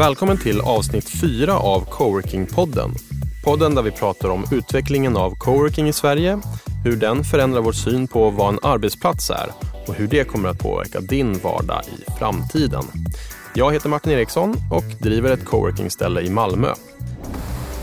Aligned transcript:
Välkommen 0.00 0.38
till 0.38 0.60
avsnitt 0.60 1.08
4 1.08 1.58
av 1.58 1.84
Coworking-podden. 1.90 2.90
Podden 3.44 3.74
där 3.74 3.82
vi 3.82 3.90
pratar 3.90 4.28
om 4.28 4.44
utvecklingen 4.52 5.16
av 5.16 5.34
coworking 5.34 5.88
i 5.88 5.92
Sverige, 5.92 6.38
hur 6.84 6.96
den 6.96 7.24
förändrar 7.24 7.60
vår 7.60 7.72
syn 7.72 8.08
på 8.08 8.30
vad 8.30 8.48
en 8.48 8.58
arbetsplats 8.62 9.30
är 9.30 9.46
och 9.88 9.94
hur 9.94 10.06
det 10.06 10.24
kommer 10.24 10.48
att 10.48 10.58
påverka 10.58 11.00
din 11.00 11.38
vardag 11.38 11.82
i 11.84 12.10
framtiden. 12.18 12.82
Jag 13.54 13.72
heter 13.72 13.88
Martin 13.88 14.12
Eriksson 14.12 14.54
och 14.72 14.84
driver 15.00 15.30
ett 15.30 15.44
coworking-ställe 15.44 16.20
i 16.20 16.30
Malmö. 16.30 16.74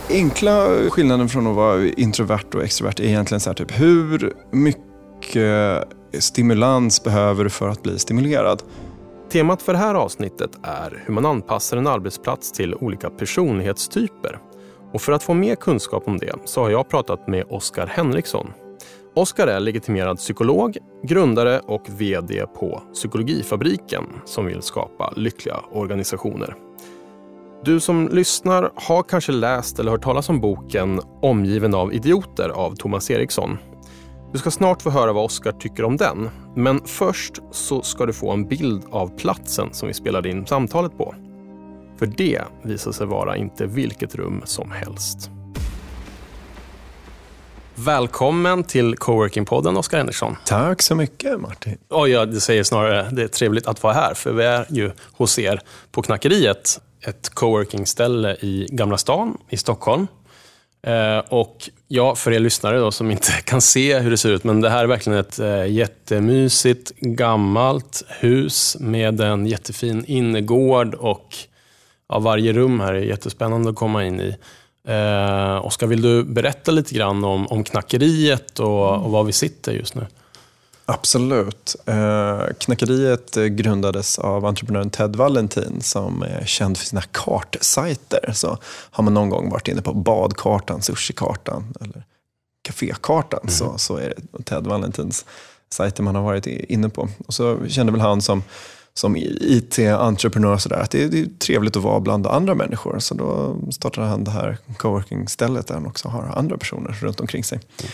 Enkla 0.09 0.68
skillnaden 0.89 1.29
från 1.29 1.47
att 1.47 1.55
vara 1.55 1.86
introvert 1.86 2.55
och 2.55 2.63
extrovert 2.63 2.99
är 2.99 3.04
egentligen 3.04 3.39
så 3.39 3.49
här, 3.49 3.55
typ, 3.55 3.79
hur 3.79 4.34
mycket 4.52 5.88
stimulans 6.19 7.04
behöver 7.04 7.43
du 7.43 7.49
för 7.49 7.69
att 7.69 7.83
bli 7.83 7.99
stimulerad? 7.99 8.61
Temat 9.29 9.61
för 9.61 9.73
det 9.73 9.79
här 9.79 9.95
avsnittet 9.95 10.51
är 10.63 11.04
hur 11.05 11.13
man 11.13 11.25
anpassar 11.25 11.77
en 11.77 11.87
arbetsplats 11.87 12.51
till 12.51 12.75
olika 12.75 13.09
personlighetstyper. 13.09 14.39
Och 14.93 15.01
för 15.01 15.11
att 15.11 15.23
få 15.23 15.33
mer 15.33 15.55
kunskap 15.55 16.07
om 16.07 16.18
det 16.18 16.33
så 16.45 16.61
har 16.61 16.69
jag 16.69 16.89
pratat 16.89 17.27
med 17.27 17.45
Oskar 17.49 17.87
Henriksson. 17.87 18.54
Oskar 19.15 19.47
är 19.47 19.59
legitimerad 19.59 20.18
psykolog, 20.18 20.77
grundare 21.04 21.59
och 21.59 21.83
VD 21.87 22.45
på 22.59 22.83
Psykologifabriken 22.93 24.04
som 24.25 24.45
vill 24.45 24.61
skapa 24.61 25.13
lyckliga 25.15 25.57
organisationer. 25.71 26.55
Du 27.63 27.79
som 27.79 28.09
lyssnar 28.11 28.71
har 28.75 29.04
kanske 29.04 29.32
läst 29.32 29.79
eller 29.79 29.91
hört 29.91 30.04
talas 30.04 30.29
om 30.29 30.39
boken 30.39 31.01
Omgiven 31.21 31.75
av 31.75 31.93
idioter 31.93 32.49
av 32.49 32.75
Thomas 32.75 33.11
Eriksson. 33.11 33.57
Du 34.38 34.41
ska 34.41 34.52
snart 34.52 34.81
få 34.81 34.89
höra 34.89 35.14
vad 35.14 35.25
Oskar 35.25 35.52
tycker 35.52 35.83
om 35.83 35.97
den. 35.97 36.30
Men 36.55 36.81
först 36.86 37.33
så 37.52 37.81
ska 37.81 38.05
du 38.05 38.13
få 38.13 38.31
en 38.31 38.47
bild 38.47 38.83
av 38.91 39.17
platsen 39.17 39.73
som 39.73 39.88
vi 39.88 39.93
spelade 39.93 40.30
in 40.30 40.45
samtalet 40.45 40.97
på. 40.97 41.16
För 41.99 42.05
det 42.05 42.41
visar 42.63 42.91
sig 42.91 43.08
vara 43.08 43.38
inte 43.38 43.65
vilket 43.65 44.15
rum 44.15 44.41
som 44.45 44.71
helst. 44.71 45.31
Välkommen 47.75 48.63
till 48.63 48.95
Coworking-podden, 48.95 49.77
Oskar 49.77 49.97
Henriksson. 49.97 50.35
Tack 50.45 50.81
så 50.81 50.95
mycket, 50.95 51.39
Martin. 51.39 51.77
Oh, 51.89 52.09
ja, 52.09 52.25
det 52.25 52.41
säger 52.41 52.63
snarare 52.63 53.09
det 53.11 53.23
är 53.23 53.27
trevligt 53.27 53.67
att 53.67 53.83
vara 53.83 53.93
här, 53.93 54.13
för 54.13 54.33
vi 54.33 54.43
är 54.43 54.65
ju 54.69 54.91
hos 55.11 55.39
er 55.39 55.61
på 55.91 56.02
Knackeriet, 56.02 56.80
ett 57.02 57.30
coworking-ställe 57.30 58.35
i 58.35 58.67
Gamla 58.71 58.97
stan 58.97 59.38
i 59.49 59.58
Stockholm. 59.58 60.08
Eh, 60.81 61.20
och 61.30 61.70
ja, 61.88 62.16
för 62.16 62.31
er 62.31 62.39
lyssnare 62.39 62.80
då, 62.80 62.92
som 62.92 63.11
inte 63.11 63.31
kan 63.44 63.61
se 63.61 64.00
hur 64.00 64.11
det 64.11 64.17
ser 64.17 64.30
ut, 64.30 64.44
men 64.44 64.61
det 64.61 64.70
här 64.70 64.83
är 64.83 64.88
verkligen 64.88 65.20
ett 65.20 65.39
eh, 65.39 65.66
jättemysigt, 65.66 66.92
gammalt 67.00 68.03
hus 68.08 68.78
med 68.80 69.22
en 69.22 69.48
jättefin 69.48 70.05
innergård 70.08 70.94
och 70.94 71.36
ja, 72.09 72.20
varje 72.20 72.53
rum 72.53 72.80
här 72.80 72.94
är 72.94 73.02
jättespännande 73.02 73.70
att 73.70 73.75
komma 73.75 74.05
in 74.05 74.22
i. 74.22 74.36
Eh, 74.88 75.66
Oskar, 75.66 75.88
vill 75.88 76.02
du 76.02 76.23
berätta 76.23 76.72
lite 76.72 76.95
grann 76.95 77.23
om, 77.23 77.48
om 77.48 77.64
knackeriet 77.64 78.59
och, 78.59 79.05
och 79.05 79.11
var 79.11 79.23
vi 79.23 79.31
sitter 79.31 79.72
just 79.72 79.95
nu? 79.95 80.05
Absolut. 80.89 81.75
Eh, 81.85 82.41
knackeriet 82.59 83.35
grundades 83.35 84.19
av 84.19 84.45
entreprenören 84.45 84.89
Ted 84.89 85.16
Valentin 85.16 85.81
som 85.81 86.23
är 86.23 86.45
känd 86.45 86.77
för 86.77 86.85
sina 86.85 87.02
kartsajter. 87.02 88.31
Så 88.33 88.57
har 88.91 89.03
man 89.03 89.13
någon 89.13 89.30
gång 89.30 89.49
varit 89.49 89.67
inne 89.67 89.81
på 89.81 89.93
badkartan, 89.93 90.81
sushikartan 90.81 91.73
eller 91.81 92.03
kafékartan 92.63 93.39
mm. 93.43 93.53
så, 93.53 93.77
så 93.77 93.97
är 93.97 94.13
det 94.17 94.43
Ted 94.43 94.67
Valentins 94.67 95.25
sajter 95.69 96.03
man 96.03 96.15
har 96.15 96.23
varit 96.23 96.47
inne 96.47 96.89
på. 96.89 97.09
Och 97.27 97.33
så 97.33 97.67
kände 97.67 97.91
väl 97.91 98.02
han 98.02 98.21
som 98.21 98.43
som 98.93 99.15
IT-entreprenör 99.17 100.58
sådär, 100.58 100.80
att 100.80 100.91
det 100.91 101.03
är, 101.03 101.08
det 101.09 101.19
är 101.19 101.30
trevligt 101.39 101.75
att 101.75 101.83
vara 101.83 101.99
bland 101.99 102.27
andra 102.27 102.55
människor. 102.55 102.99
Så 102.99 103.14
då 103.15 103.58
startade 103.71 104.08
han 104.08 104.23
det 104.23 104.31
här 104.31 104.58
coworking-stället 104.77 105.67
där 105.67 105.75
han 105.75 105.86
också 105.86 106.08
har 106.08 106.33
andra 106.36 106.58
personer 106.58 106.92
runt 106.92 107.19
omkring 107.19 107.43
sig. 107.43 107.59
Mm. 107.80 107.92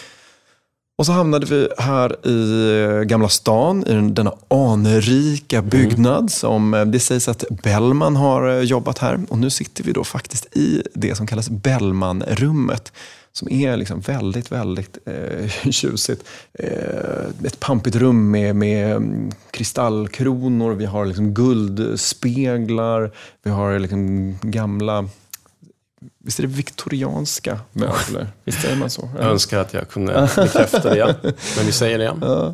Och 0.95 1.05
så 1.05 1.11
hamnade 1.11 1.45
vi 1.45 1.69
här 1.77 2.27
i 2.27 3.05
Gamla 3.05 3.29
stan, 3.29 3.87
i 3.87 4.11
denna 4.11 4.33
anrika 4.47 5.57
mm. 5.57 5.69
byggnad 5.69 6.17
mm. 6.17 6.29
som 6.29 6.73
eh, 6.73 6.85
det 6.85 6.99
sägs 6.99 7.27
att 7.27 7.45
Bellman 7.63 8.15
har 8.15 8.49
eh, 8.49 8.59
jobbat 8.59 8.97
här. 8.97 9.19
Och 9.29 9.37
nu 9.37 9.49
sitter 9.49 9.83
vi 9.83 9.91
då 9.91 10.03
faktiskt 10.03 10.57
i 10.57 10.83
det 10.93 11.15
som 11.15 11.27
kallas 11.27 11.49
Bellmanrummet 11.49 12.91
som 13.31 13.51
är 13.51 13.77
liksom 13.77 13.99
väldigt, 13.99 14.51
väldigt 14.51 14.97
eh, 15.05 15.49
tjusigt. 15.71 16.23
Eh, 16.53 17.45
ett 17.45 17.59
pampigt 17.59 17.95
rum 17.95 18.31
med, 18.31 18.55
med 18.55 18.91
mm, 18.95 19.31
kristallkronor, 19.51 20.71
vi 20.71 20.85
har 20.85 21.05
liksom 21.05 21.33
guldspeglar, 21.33 23.11
vi 23.43 23.51
har 23.51 23.79
liksom 23.79 24.33
gamla 24.41 25.09
Visst 26.23 26.39
är 26.39 26.43
det 26.43 26.49
viktorianska 26.49 27.59
möbler? 27.71 28.27
Visst 28.43 28.61
säger 28.61 28.75
man 28.75 28.89
så? 28.89 29.09
Jag 29.19 29.25
önskar 29.25 29.59
att 29.59 29.73
jag 29.73 29.89
kunde 29.89 30.29
bekräfta 30.35 30.89
det, 30.95 31.15
men 31.57 31.65
vi 31.65 31.71
säger 31.71 31.97
det. 31.97 32.13
Ja. 32.21 32.53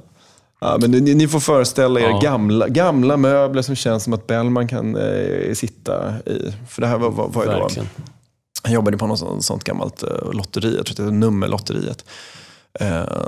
Ja, 0.62 0.78
men 0.82 0.92
ni, 0.92 1.16
ni, 1.16 1.28
får 1.28 1.40
föreställa 1.40 2.00
er 2.00 2.10
ja. 2.10 2.20
gamla, 2.20 2.68
gamla 2.68 3.18
möbler 3.18 3.62
som 3.62 3.76
känns 3.76 4.04
som 4.04 4.14
att 4.14 4.28
Bellman 4.28 4.68
kan 4.68 4.96
eh, 4.96 5.54
sitta 5.54 6.14
i. 6.26 6.54
För 6.70 6.82
det 6.82 6.88
här 6.88 6.98
var, 6.98 7.10
var, 7.10 7.28
var 7.28 7.44
ju 7.44 7.50
då 7.50 7.70
han 8.64 8.74
jobbade 8.74 8.98
på 8.98 9.08
något 9.08 9.20
sånt, 9.20 9.46
sånt 9.46 9.64
gammalt 9.64 10.04
uh, 10.04 10.34
lotteri, 10.34 10.76
jag 10.76 10.86
tror 10.86 10.96
det 10.96 11.04
heter 11.04 11.16
Nummerlotteriet. 11.16 12.06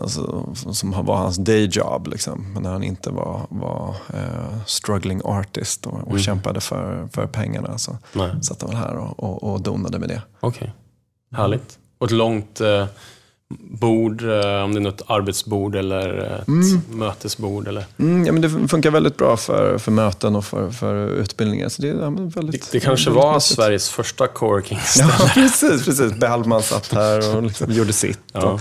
Så, 0.08 0.54
som 0.74 0.92
var 1.06 1.16
hans 1.16 1.38
day 1.38 1.70
job, 1.72 2.08
liksom. 2.08 2.58
när 2.62 2.72
han 2.72 2.84
inte 2.84 3.10
var, 3.10 3.48
var 3.50 3.96
uh, 4.14 4.66
struggling 4.66 5.22
artist 5.24 5.86
och, 5.86 5.94
och 5.94 6.08
mm. 6.08 6.20
kämpade 6.20 6.62
för, 6.62 7.08
för 7.14 7.28
pengarna 7.28 7.78
så 7.78 7.98
Nej. 8.14 8.44
satt 8.44 8.62
han 8.62 8.76
här 8.76 8.96
och, 8.96 9.20
och, 9.20 9.44
och 9.44 9.62
donade 9.62 10.00
med 10.00 10.10
det. 10.10 10.22
Okej, 10.40 10.74
okay. 11.30 11.42
härligt. 11.42 11.80
Och 11.98 12.06
ett 12.06 12.12
långt 12.12 12.62
bord, 13.60 14.24
eh, 14.24 14.64
om 14.64 14.74
det 14.74 14.80
är 14.80 14.82
något 14.82 15.02
arbetsbord 15.08 15.76
eller 15.76 16.10
ett 16.42 16.48
mm. 16.48 16.82
mötesbord? 16.90 17.68
Eller? 17.68 17.86
Mm, 18.00 18.26
ja, 18.26 18.32
men 18.32 18.42
det 18.42 18.68
funkar 18.68 18.92
väldigt 18.92 19.18
bra 19.18 19.38
för, 19.38 19.78
för 19.78 19.92
möten 19.92 20.36
och 20.36 20.46
för, 20.46 20.72
för 20.72 21.08
utbildningar. 21.08 21.70
Så 21.70 21.82
det, 21.82 21.88
ja, 21.88 22.10
väldigt, 22.10 22.36
det, 22.36 22.72
det 22.72 22.80
kanske 22.80 23.10
väldigt 23.10 23.24
var 23.24 23.34
mässigt. 23.34 23.56
Sveriges 23.56 23.90
första 23.90 24.28
coworking-ställe. 24.28 25.12
Ja, 25.20 25.30
precis. 25.34 25.86
precis. 25.86 26.14
Bellman 26.14 26.62
satt 26.62 26.94
här 26.94 27.36
och 27.36 27.44
liksom 27.48 27.72
gjorde 27.72 27.94
sitt 27.94 28.20
ja. 28.34 28.60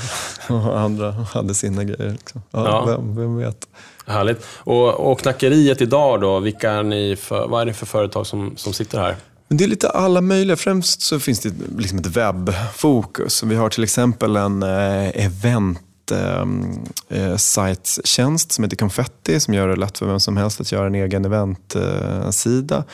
och, 0.48 0.54
och, 0.54 0.80
andra 0.80 1.12
hade 1.12 1.54
sina 1.54 1.84
grejer. 1.84 2.12
Liksom. 2.12 2.42
Ja, 2.50 2.64
ja. 2.66 2.84
Vem, 2.86 3.16
vem 3.16 3.36
vet? 3.36 3.66
Härligt. 4.06 4.46
Och, 4.56 5.10
och 5.10 5.20
knackeriet 5.20 5.80
idag 5.80 6.20
då, 6.20 6.40
vilka 6.40 6.70
är 6.70 6.82
ni 6.82 7.16
för, 7.16 7.48
vad 7.48 7.62
är 7.62 7.66
det 7.66 7.72
för 7.72 7.86
företag 7.86 8.26
som, 8.26 8.52
som 8.56 8.72
sitter 8.72 8.98
här? 8.98 9.16
Det 9.54 9.64
är 9.64 9.68
lite 9.68 9.90
alla 9.90 10.20
möjliga. 10.20 10.56
Främst 10.56 11.02
så 11.02 11.20
finns 11.20 11.40
det 11.40 11.52
liksom 11.78 11.98
ett 11.98 12.06
webbfokus. 12.06 13.42
Vi 13.42 13.54
har 13.54 13.68
till 13.68 13.84
exempel 13.84 14.36
en 14.36 14.62
eh, 14.62 15.24
event 15.24 16.12
ehm, 16.12 16.78
eh, 17.08 17.36
sajtstjänst 17.36 18.52
som 18.52 18.64
heter 18.64 18.76
Confetti 18.76 19.40
som 19.40 19.54
gör 19.54 19.68
det 19.68 19.76
lätt 19.76 19.98
för 19.98 20.06
vem 20.06 20.20
som 20.20 20.36
helst 20.36 20.60
att 20.60 20.72
göra 20.72 20.86
en 20.86 20.94
egen 20.94 21.24
eventsida. 21.24 22.84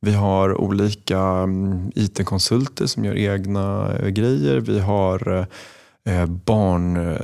Vi 0.00 0.12
har 0.12 0.60
olika 0.60 1.18
mm, 1.18 1.92
IT-konsulter 1.94 2.86
som 2.86 3.04
gör 3.04 3.16
egna 3.16 3.96
eh, 3.96 4.08
grejer. 4.08 4.60
Vi 4.60 4.80
har 4.80 5.46
eh, 6.08 6.26
barn, 6.26 7.16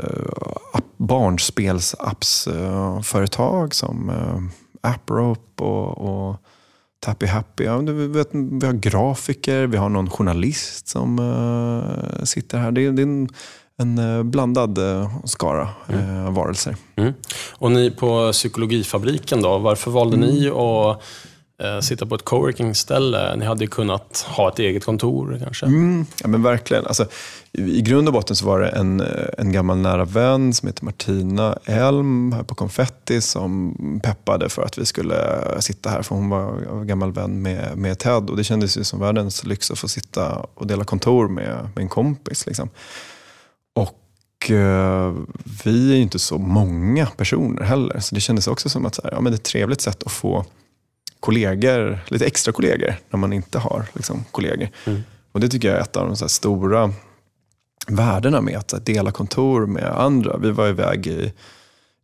barnspelsappsföretag 0.97 3.75
som 3.75 4.13
AppRope 4.81 5.63
och, 5.63 5.99
och 5.99 6.37
Tappy 7.01 7.27
Happy. 7.27 7.65
Ja, 7.65 7.79
vi, 7.79 8.07
vet, 8.07 8.29
vi 8.33 8.67
har 8.67 8.73
grafiker, 8.73 9.67
vi 9.67 9.77
har 9.77 9.89
någon 9.89 10.11
journalist 10.11 10.89
som 10.89 11.19
uh, 11.19 12.25
sitter 12.25 12.59
här. 12.59 12.73
Det 12.73 12.85
är, 12.85 12.93
det 12.93 13.03
är 13.03 13.07
en, 13.07 13.29
en 13.79 13.99
uh, 13.99 14.23
blandad 14.23 14.79
uh, 14.79 15.25
skara 15.25 15.69
mm. 15.89 16.35
varelser. 16.35 16.77
Mm. 16.97 17.13
Och 17.53 17.73
ni 17.73 17.91
på 17.91 18.33
Psykologifabriken, 18.33 19.43
då, 19.43 19.59
varför 19.59 19.91
valde 19.91 20.17
mm. 20.17 20.29
ni 20.29 20.49
att 20.49 20.57
eh, 20.57 21.03
Eh, 21.63 21.81
sitta 21.81 22.07
på 22.07 22.15
ett 22.15 22.25
coworking-ställe. 22.25 23.37
Ni 23.37 23.45
hade 23.45 23.67
kunnat 23.67 24.27
ha 24.29 24.49
ett 24.49 24.59
eget 24.59 24.85
kontor 24.85 25.41
kanske? 25.45 25.67
Mm, 25.67 26.07
ja, 26.23 26.29
men 26.29 26.43
verkligen. 26.43 26.87
Alltså, 26.87 27.07
i, 27.53 27.83
grund 27.83 28.09
och 28.09 28.15
botten 28.15 28.37
så 28.37 28.47
var 28.47 28.61
det 28.61 28.69
en, 28.69 29.01
eh, 29.01 29.07
en 29.39 29.53
gammal 29.53 29.79
nära 29.79 30.05
vän 30.05 30.55
som 30.55 30.67
heter 30.67 30.85
Martina 30.85 31.59
Elm 31.65 32.33
här 32.33 32.43
på 32.43 32.55
Konfetti 32.55 33.21
som 33.21 33.75
peppade 34.05 34.49
för 34.49 34.63
att 34.63 34.79
vi 34.79 34.87
skulle 34.87 35.17
eh, 35.53 35.59
sitta 35.59 35.91
här. 35.91 36.03
För 36.03 36.15
hon 36.15 36.29
var 36.29 36.85
gammal 36.85 37.13
vän 37.13 37.43
med, 37.43 37.79
med 37.79 37.99
Ted 37.99 38.31
och 38.31 38.37
det 38.37 38.45
kändes 38.45 38.79
ju 38.79 38.85
som 38.85 39.01
världens 39.01 39.45
lyx 39.45 39.71
att 39.71 39.79
få 39.79 39.89
sitta 39.89 40.47
och 40.55 40.67
dela 40.67 40.85
kontor 40.85 41.29
med, 41.29 41.69
med 41.75 41.83
en 41.83 41.89
kompis. 41.89 42.47
Liksom. 42.47 42.69
Och 43.75 44.05
vi 45.65 45.93
är 45.93 45.97
ju 45.97 46.03
inte 46.03 46.19
så 46.19 46.39
många 46.39 47.07
personer 47.07 47.63
heller. 47.63 48.01
Så 48.01 48.15
det 48.15 48.21
kändes 48.21 48.47
också 48.47 48.69
som 48.69 48.87
att 48.87 48.95
så 48.95 49.03
här, 49.03 49.13
ja, 49.13 49.21
men 49.21 49.33
det 49.33 49.37
är 49.37 49.39
ett 49.39 49.45
trevligt 49.45 49.81
sätt 49.81 50.03
att 50.03 50.13
få 50.13 50.45
kollegor, 51.29 51.99
lite 52.07 52.27
extra 52.27 52.53
kollegor 52.53 52.95
när 53.11 53.19
man 53.19 53.33
inte 53.33 53.59
har 53.59 53.85
liksom, 53.93 54.25
kollegor. 54.31 54.69
Mm. 54.87 55.03
Och 55.33 55.41
Det 55.41 55.49
tycker 55.49 55.69
jag 55.69 55.77
är 55.77 55.83
ett 55.83 55.97
av 55.97 56.07
de 56.07 56.17
så 56.17 56.29
stora 56.29 56.93
värdena 57.89 58.41
med 58.41 58.57
att 58.57 58.87
dela 58.87 59.11
kontor 59.11 59.67
med 59.67 59.85
andra. 59.85 60.37
Vi 60.37 60.51
var 60.51 60.69
iväg 60.69 61.07
i, 61.07 61.33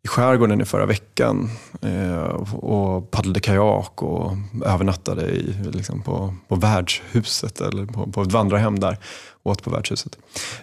i 0.05 0.09
skärgården 0.09 0.61
i 0.61 0.65
förra 0.65 0.87
veckan 0.87 1.51
eh, 1.83 2.55
och 2.55 3.11
paddlade 3.11 3.41
kajak 3.41 4.03
och 4.03 4.33
övernattade 4.65 5.23
i, 5.23 5.55
liksom 5.73 6.03
på, 6.03 6.35
på 6.49 6.55
värdshuset 6.55 7.61
eller 7.61 7.87
på, 7.87 8.13
på 8.13 8.23
ett 8.23 8.33
vandrarhem 8.33 8.81
där. 8.81 8.99
Åt 9.43 9.63
på 9.63 9.71
värdshuset. 9.71 10.19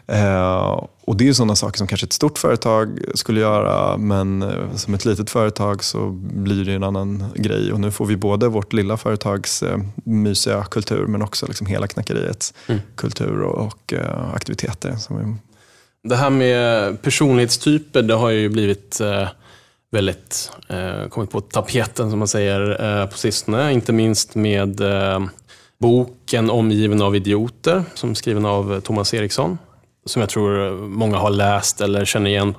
Eh, 0.07 0.83
och 1.05 1.17
det 1.17 1.29
är 1.29 1.33
sådana 1.33 1.55
saker 1.55 1.77
som 1.77 1.88
kanske 1.88 2.05
ett 2.05 2.13
stort 2.13 2.38
företag 2.38 2.99
skulle 3.15 3.39
göra 3.39 3.97
men 3.97 4.41
eh, 4.41 4.75
som 4.75 4.93
ett 4.93 5.05
litet 5.05 5.29
företag 5.29 5.83
så 5.83 6.09
blir 6.09 6.65
det 6.65 6.73
en 6.73 6.83
annan 6.83 7.25
grej. 7.35 7.73
Och 7.73 7.79
nu 7.79 7.91
får 7.91 8.05
vi 8.05 8.17
både 8.17 8.47
vårt 8.47 8.73
lilla 8.73 8.97
företags 8.97 9.63
eh, 9.63 9.77
mysiga 10.03 10.63
kultur 10.63 11.07
men 11.07 11.21
också 11.21 11.47
liksom 11.47 11.67
hela 11.67 11.87
knackeriets 11.87 12.53
mm. 12.67 12.81
kultur 12.95 13.41
och, 13.41 13.67
och 13.67 13.94
eh, 13.94 14.33
aktiviteter. 14.33 14.95
Som 14.95 15.39
det 16.03 16.15
här 16.15 16.30
med 16.30 17.01
personlighetstyper, 17.01 18.01
det 18.01 18.13
har 18.13 18.30
ju 18.30 18.50
blivit 18.50 19.00
eh, 19.00 19.27
väldigt, 19.92 20.51
eh, 20.69 21.07
kommit 21.09 21.31
på 21.31 21.42
tapeten 21.42 22.09
som 22.09 22.19
man 22.19 22.27
säger 22.27 23.01
eh, 23.01 23.06
på 23.06 23.18
sistone. 23.18 23.74
Inte 23.74 23.94
minst 23.94 24.36
med 24.36 24.81
eh, 24.81 25.19
boken 25.80 26.50
Omgiven 26.50 27.01
av 27.01 27.15
idioter, 27.15 27.83
som 27.94 28.09
är 28.09 28.13
skriven 28.13 28.45
av 28.45 28.74
eh, 28.74 28.80
Thomas 28.80 29.13
Eriksson. 29.13 29.57
Som 30.06 30.19
jag 30.19 30.30
tror 30.30 30.71
många 30.88 31.18
har 31.18 31.30
läst 31.30 31.81
eller 31.81 32.06
känner 32.06 32.30
igen. 32.30 32.56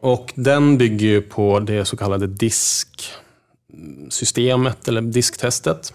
Och 0.00 0.32
den 0.34 0.78
bygger 0.78 1.06
ju 1.06 1.22
på 1.22 1.60
det 1.60 1.84
så 1.84 1.96
kallade 1.96 2.26
DISK-systemet, 2.26 4.88
eller 4.88 5.00
DISK-testet. 5.00 5.92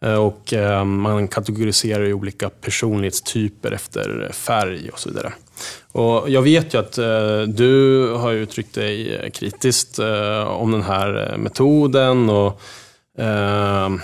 Eh, 0.00 0.14
och 0.14 0.52
eh, 0.52 0.84
man 0.84 1.28
kategoriserar 1.28 2.04
ju 2.04 2.12
olika 2.12 2.50
personlighetstyper 2.50 3.72
efter 3.72 4.30
färg 4.32 4.90
och 4.90 4.98
så 4.98 5.08
vidare. 5.08 5.32
Och 5.98 6.30
jag 6.30 6.42
vet 6.42 6.74
ju 6.74 6.78
att 6.78 6.98
eh, 6.98 7.40
du 7.42 8.06
har 8.12 8.32
uttryckt 8.32 8.74
dig 8.74 9.16
eh, 9.16 9.30
kritiskt 9.30 9.98
eh, 9.98 10.42
om 10.42 10.72
den 10.72 10.82
här 10.82 11.32
eh, 11.32 11.38
metoden. 11.38 12.30
Och, 12.30 12.60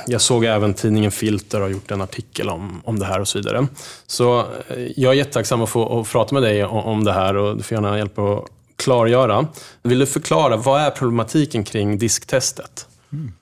jag 0.06 0.20
såg 0.20 0.44
även 0.44 0.74
tidningen 0.74 1.10
Filter 1.10 1.60
har 1.60 1.68
gjort 1.68 1.90
en 1.90 2.00
artikel 2.00 2.48
om, 2.48 2.82
om 2.84 2.98
det 2.98 3.06
här 3.06 3.20
och 3.20 3.28
så 3.28 3.38
vidare. 3.38 3.66
Så 4.06 4.44
jag 4.96 5.12
är 5.12 5.16
jättetacksam 5.16 5.62
att 5.62 5.68
få 5.68 6.00
att 6.00 6.12
prata 6.12 6.34
med 6.34 6.42
dig 6.42 6.64
om 6.64 7.04
det 7.04 7.12
här 7.12 7.36
och 7.36 7.56
du 7.56 7.62
får 7.62 7.74
gärna 7.74 7.98
hjälpa 7.98 8.22
att 8.22 8.44
klargöra. 8.76 9.46
Vill 9.82 9.98
du 9.98 10.06
förklara, 10.06 10.56
vad 10.56 10.80
är 10.80 10.90
problematiken 10.90 11.64
kring 11.64 11.98
disktestet? 11.98 12.86
Mm. 13.12 13.32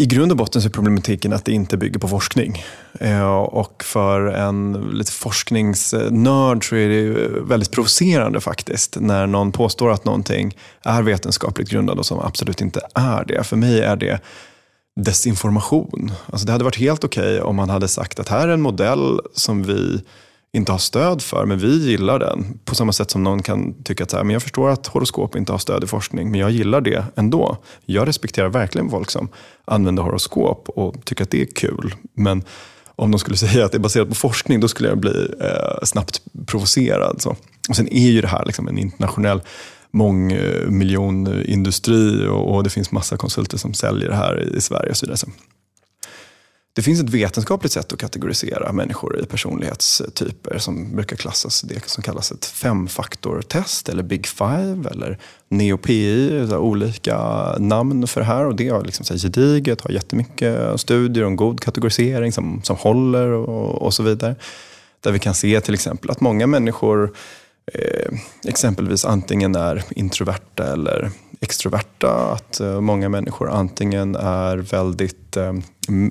I 0.00 0.06
grund 0.06 0.30
och 0.32 0.38
botten 0.38 0.62
så 0.62 0.68
är 0.68 0.72
problematiken 0.72 1.32
att 1.32 1.44
det 1.44 1.52
inte 1.52 1.76
bygger 1.76 1.98
på 1.98 2.08
forskning. 2.08 2.64
Eh, 3.00 3.38
och 3.38 3.84
för 3.84 4.26
en 4.26 4.72
lite 4.92 5.12
forskningsnörd 5.12 6.68
så 6.68 6.76
är 6.76 6.88
det 6.88 7.10
väldigt 7.40 7.70
provocerande 7.70 8.40
faktiskt 8.40 8.96
när 9.00 9.26
någon 9.26 9.52
påstår 9.52 9.90
att 9.90 10.04
någonting 10.04 10.56
är 10.82 11.02
vetenskapligt 11.02 11.70
grundat 11.70 11.98
och 11.98 12.06
som 12.06 12.20
absolut 12.20 12.60
inte 12.60 12.80
är 12.94 13.24
det. 13.24 13.44
För 13.44 13.56
mig 13.56 13.80
är 13.80 13.96
det 13.96 14.20
desinformation. 15.00 16.12
Alltså 16.26 16.46
det 16.46 16.52
hade 16.52 16.64
varit 16.64 16.78
helt 16.78 17.04
okej 17.04 17.34
okay 17.34 17.40
om 17.40 17.56
man 17.56 17.70
hade 17.70 17.88
sagt 17.88 18.20
att 18.20 18.28
här 18.28 18.48
är 18.48 18.52
en 18.52 18.62
modell 18.62 19.20
som 19.34 19.62
vi 19.62 20.02
inte 20.52 20.72
har 20.72 20.78
stöd 20.78 21.22
för, 21.22 21.46
men 21.46 21.58
vi 21.58 21.90
gillar 21.90 22.18
den. 22.18 22.58
På 22.64 22.74
samma 22.74 22.92
sätt 22.92 23.10
som 23.10 23.22
någon 23.22 23.42
kan 23.42 23.82
tycka 23.82 24.04
att 24.04 24.10
så 24.10 24.16
här, 24.16 24.24
men 24.24 24.32
jag 24.32 24.42
förstår 24.42 24.70
att 24.70 24.86
horoskop 24.86 25.36
inte 25.36 25.52
har 25.52 25.58
stöd 25.58 25.84
i 25.84 25.86
forskning, 25.86 26.30
men 26.30 26.40
jag 26.40 26.50
gillar 26.50 26.80
det 26.80 27.04
ändå. 27.16 27.56
Jag 27.86 28.08
respekterar 28.08 28.48
verkligen 28.48 28.90
folk 28.90 29.10
som 29.10 29.28
använder 29.64 30.02
horoskop 30.02 30.68
och 30.68 31.04
tycker 31.04 31.24
att 31.24 31.30
det 31.30 31.42
är 31.42 31.46
kul. 31.46 31.94
Men 32.14 32.44
om 32.86 33.10
de 33.10 33.18
skulle 33.18 33.36
säga 33.46 33.64
att 33.64 33.72
det 33.72 33.78
är 33.78 33.80
baserat 33.80 34.08
på 34.08 34.14
forskning, 34.14 34.60
då 34.60 34.68
skulle 34.68 34.88
jag 34.88 34.98
bli 34.98 35.28
eh, 35.40 35.78
snabbt 35.82 36.22
provocerad. 36.46 37.22
Så. 37.22 37.36
Och 37.68 37.76
sen 37.76 37.88
är 37.88 38.10
ju 38.10 38.20
det 38.20 38.28
här 38.28 38.44
liksom 38.46 38.68
en 38.68 38.78
internationell 38.78 39.40
mångmiljonindustri 39.90 42.26
och, 42.26 42.54
och 42.54 42.64
det 42.64 42.70
finns 42.70 42.92
massa 42.92 43.16
konsulter 43.16 43.58
som 43.58 43.74
säljer 43.74 44.08
det 44.08 44.16
här 44.16 44.56
i 44.56 44.60
Sverige. 44.60 44.90
Och 44.90 44.96
så 44.96 45.06
vidare. 45.06 45.18
Det 46.78 46.82
finns 46.82 47.00
ett 47.00 47.10
vetenskapligt 47.10 47.72
sätt 47.72 47.92
att 47.92 47.98
kategorisera 47.98 48.72
människor 48.72 49.20
i 49.20 49.26
personlighetstyper 49.26 50.58
som 50.58 50.96
brukar 50.96 51.16
klassas 51.16 51.62
det 51.62 51.88
som 51.88 52.02
kallas 52.02 52.32
ett 52.32 52.44
femfaktortest 52.44 53.88
eller 53.88 54.02
Big 54.02 54.26
Five 54.26 54.90
eller 54.90 55.18
NeoPI, 55.48 56.48
olika 56.52 57.18
namn 57.58 58.06
för 58.06 58.20
det 58.20 58.26
här. 58.26 58.46
Och 58.46 58.56
det 58.56 58.68
är 58.68 58.84
liksom 58.84 59.04
så 59.04 59.14
gediget, 59.14 59.80
har 59.80 59.90
jättemycket 59.90 60.80
studier 60.80 61.24
och 61.24 61.30
en 61.30 61.36
god 61.36 61.60
kategorisering 61.60 62.32
som, 62.32 62.60
som 62.64 62.76
håller 62.76 63.28
och, 63.28 63.82
och 63.82 63.94
så 63.94 64.02
vidare. 64.02 64.36
Där 65.00 65.12
vi 65.12 65.18
kan 65.18 65.34
se 65.34 65.60
till 65.60 65.74
exempel 65.74 66.10
att 66.10 66.20
många 66.20 66.46
människor 66.46 67.16
eh, 67.72 68.18
exempelvis 68.44 69.04
antingen 69.04 69.54
är 69.54 69.84
introverta 69.90 70.72
eller 70.72 71.10
extroverta. 71.40 72.32
Att 72.32 72.60
eh, 72.60 72.80
många 72.80 73.08
människor 73.08 73.50
antingen 73.50 74.16
är 74.16 74.56
väldigt 74.56 75.36
eh, 75.36 75.52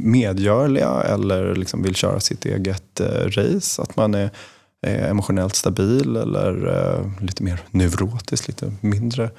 medgörliga 0.01 0.89
eller 0.89 1.55
liksom 1.55 1.83
vill 1.83 1.95
köra 1.95 2.19
sitt 2.19 2.45
eget 2.45 2.99
eh, 2.99 3.25
race. 3.25 3.81
Att 3.81 3.95
man 3.95 4.13
är 4.13 4.29
emotionellt 4.81 5.55
stabil 5.55 6.15
eller 6.15 7.21
lite 7.21 7.43
mer 7.43 7.59
neurotisk, 7.71 8.47
lite 8.47 8.71
mindre 8.81 9.29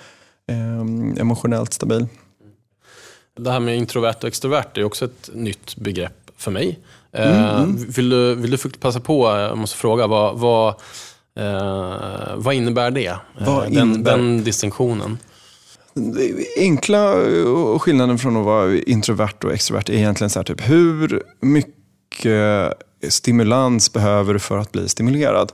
emotionellt 1.17 1.73
stabil. 1.73 2.07
Det 3.37 3.51
här 3.51 3.61
med 3.61 3.77
introvert 3.77 4.17
och 4.21 4.25
extrovert 4.25 4.79
är 4.79 4.85
också 4.85 5.05
ett 5.05 5.31
nytt 5.33 5.77
begrepp 5.77 6.31
för 6.37 6.51
mig. 6.51 6.79
Mm. 7.13 7.77
Vill, 7.77 8.09
du, 8.09 8.35
vill 8.35 8.51
du 8.51 8.59
passa 8.71 9.01
på, 9.01 9.29
jag 9.29 9.59
måste 9.59 9.77
fråga, 9.77 10.07
vad, 10.07 10.39
vad, 10.39 10.75
vad 12.35 12.55
innebär 12.55 12.91
det? 12.91 13.17
Vad 13.41 13.63
den, 13.63 13.73
innebär... 13.73 14.17
den 14.17 14.45
distinktionen? 14.45 15.19
Enkla 16.59 17.13
eh, 17.13 17.79
skillnaden 17.79 18.19
från 18.19 18.37
att 18.37 18.45
vara 18.45 18.77
introvert 18.77 19.45
och 19.45 19.53
extrovert 19.53 19.89
är 19.89 19.95
egentligen 19.95 20.31
så 20.31 20.39
här, 20.39 20.45
typ, 20.45 20.69
hur 20.69 21.23
mycket 21.41 22.75
stimulans 23.09 23.93
behöver 23.93 24.33
du 24.33 24.39
för 24.39 24.59
att 24.59 24.73
bli 24.73 24.89
stimulerad? 24.89 25.53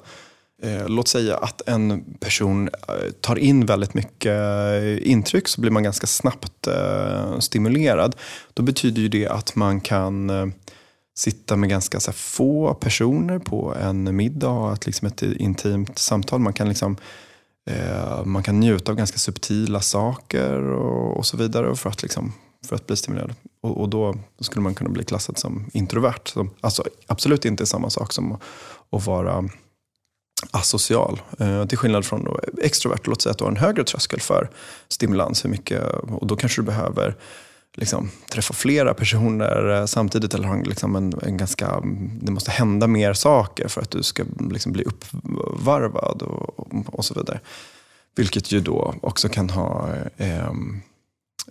Eh, 0.62 0.88
låt 0.88 1.08
säga 1.08 1.36
att 1.36 1.68
en 1.68 2.04
person 2.20 2.68
eh, 2.68 3.10
tar 3.20 3.38
in 3.38 3.66
väldigt 3.66 3.94
mycket 3.94 4.38
intryck 5.00 5.48
så 5.48 5.60
blir 5.60 5.70
man 5.70 5.82
ganska 5.82 6.06
snabbt 6.06 6.68
stimulerad. 7.38 8.16
Då 8.54 8.62
betyder 8.62 9.02
ju 9.02 9.08
det 9.08 9.28
att 9.28 9.56
man 9.56 9.80
kan 9.80 10.30
sitta 11.16 11.56
med 11.56 11.68
ganska 11.68 12.00
så 12.00 12.12
få 12.12 12.74
personer 12.74 13.38
på 13.38 13.74
en 13.80 14.16
middag 14.16 14.48
och 14.48 14.54
ha 14.54 14.72
ett, 14.72 14.86
liksom 14.86 15.08
ett 15.08 15.22
intimt 15.22 15.98
samtal. 15.98 16.40
Man 16.40 16.52
kan 16.52 16.68
liksom 16.68 16.96
Eh, 17.70 18.24
man 18.24 18.42
kan 18.42 18.60
njuta 18.60 18.92
av 18.92 18.96
ganska 18.96 19.18
subtila 19.18 19.80
saker 19.80 20.60
och, 20.60 21.16
och 21.16 21.26
så 21.26 21.36
vidare 21.36 21.76
för 21.76 21.90
att, 21.90 22.02
liksom, 22.02 22.32
för 22.68 22.76
att 22.76 22.86
bli 22.86 22.96
stimulerad. 22.96 23.34
Och, 23.62 23.80
och 23.80 23.88
då, 23.88 24.12
då, 24.38 24.44
skulle 24.44 24.62
man 24.62 24.74
kunna 24.74 24.90
bli 24.90 25.04
klassad 25.04 25.38
som 25.38 25.70
introvert. 25.72 26.20
Som, 26.24 26.50
alltså 26.60 26.84
absolut 27.06 27.44
inte 27.44 27.66
samma 27.66 27.90
sak 27.90 28.12
som 28.12 28.32
att, 28.32 28.40
att 28.90 29.06
vara 29.06 29.48
asocial. 30.50 31.20
Eh, 31.38 31.66
till 31.66 31.78
skillnad 31.78 32.04
från 32.04 32.24
då 32.24 32.40
extrovert, 32.62 33.00
låt 33.04 33.22
säga 33.22 33.30
att 33.30 33.38
du 33.38 33.44
har 33.44 33.50
en 33.50 33.56
högre 33.56 33.84
tröskel 33.84 34.20
för 34.20 34.50
stimulans. 34.88 35.44
Hur 35.44 35.50
mycket, 35.50 35.82
och 36.08 36.26
då 36.26 36.36
kanske 36.36 36.60
du 36.60 36.66
behöver 36.66 37.16
liksom, 37.74 38.10
träffa 38.30 38.54
flera 38.54 38.94
personer 38.94 39.80
eh, 39.80 39.86
samtidigt 39.86 40.34
eller 40.34 40.48
ha 40.48 40.56
liksom 40.56 40.96
en, 40.96 41.14
en, 41.22 41.36
ganska, 41.36 41.80
det 42.22 42.32
måste 42.32 42.50
hända 42.50 42.86
mer 42.86 43.12
saker 43.12 43.68
för 43.68 43.80
att 43.80 43.90
du 43.90 44.02
ska 44.02 44.24
liksom 44.50 44.72
bli 44.72 44.84
uppvarvad 44.84 46.22
och, 46.22 46.74
och 46.86 47.04
så 47.04 47.14
vidare. 47.14 47.40
Vilket 48.16 48.52
ju 48.52 48.60
då 48.60 48.94
också 49.00 49.28
kan 49.28 49.50
ha 49.50 49.88
eh, 50.16 50.50